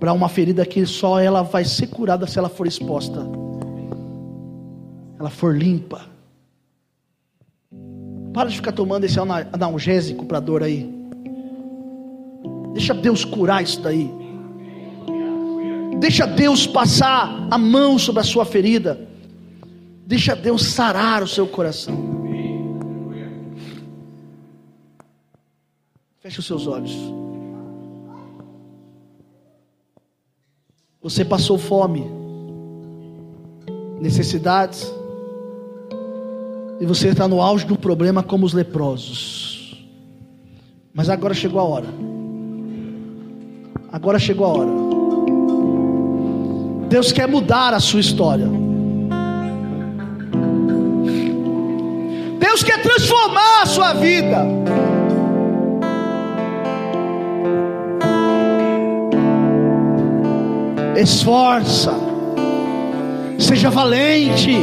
para 0.00 0.12
uma 0.12 0.28
ferida 0.28 0.64
que 0.64 0.86
só 0.86 1.20
ela 1.20 1.42
vai 1.42 1.64
ser 1.64 1.88
curada 1.88 2.26
se 2.26 2.38
ela 2.38 2.48
for 2.48 2.66
exposta. 2.66 3.26
Ela 5.20 5.28
for 5.28 5.54
limpa. 5.54 6.06
Para 8.32 8.48
de 8.48 8.56
ficar 8.56 8.72
tomando 8.72 9.04
esse 9.04 9.18
analgésico 9.18 10.24
para 10.24 10.40
dor 10.40 10.62
aí. 10.62 10.90
Deixa 12.72 12.94
Deus 12.94 13.24
curar 13.24 13.62
isso 13.62 13.80
daí. 13.82 14.10
Deixa 15.98 16.26
Deus 16.26 16.66
passar 16.66 17.48
a 17.50 17.58
mão 17.58 17.98
sobre 17.98 18.20
a 18.20 18.24
sua 18.24 18.46
ferida. 18.46 19.06
Deixa 20.06 20.34
Deus 20.34 20.64
sarar 20.66 21.22
o 21.22 21.28
seu 21.28 21.46
coração. 21.46 22.15
Feche 26.26 26.40
os 26.40 26.46
seus 26.46 26.66
olhos. 26.66 26.92
Você 31.00 31.24
passou 31.24 31.56
fome, 31.56 32.04
necessidades, 34.00 34.92
e 36.80 36.84
você 36.84 37.10
está 37.10 37.28
no 37.28 37.40
auge 37.40 37.64
do 37.64 37.78
problema 37.78 38.24
como 38.24 38.44
os 38.44 38.52
leprosos. 38.52 39.86
Mas 40.92 41.08
agora 41.08 41.32
chegou 41.32 41.60
a 41.60 41.62
hora. 41.62 41.86
Agora 43.92 44.18
chegou 44.18 44.46
a 44.46 44.48
hora. 44.48 44.70
Deus 46.88 47.12
quer 47.12 47.28
mudar 47.28 47.72
a 47.72 47.78
sua 47.78 48.00
história. 48.00 48.48
Deus 52.40 52.64
quer 52.64 52.82
transformar 52.82 53.62
a 53.62 53.66
sua 53.66 53.92
vida. 53.92 54.44
Esforça, 60.96 61.92
seja 63.38 63.68
valente. 63.68 64.56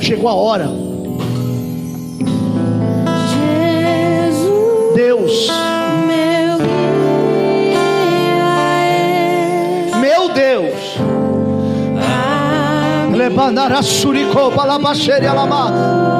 Chegou 0.00 0.28
a 0.28 0.34
hora. 0.34 0.68
Jesus, 3.34 4.94
Deus, 4.94 5.48
meu 10.00 10.28
Deus, 10.32 10.98
a 12.00 13.16
levantará 13.16 13.82
suricô 13.82 14.52
para 14.52 14.74
a 14.74 14.78
alama. 15.26 16.11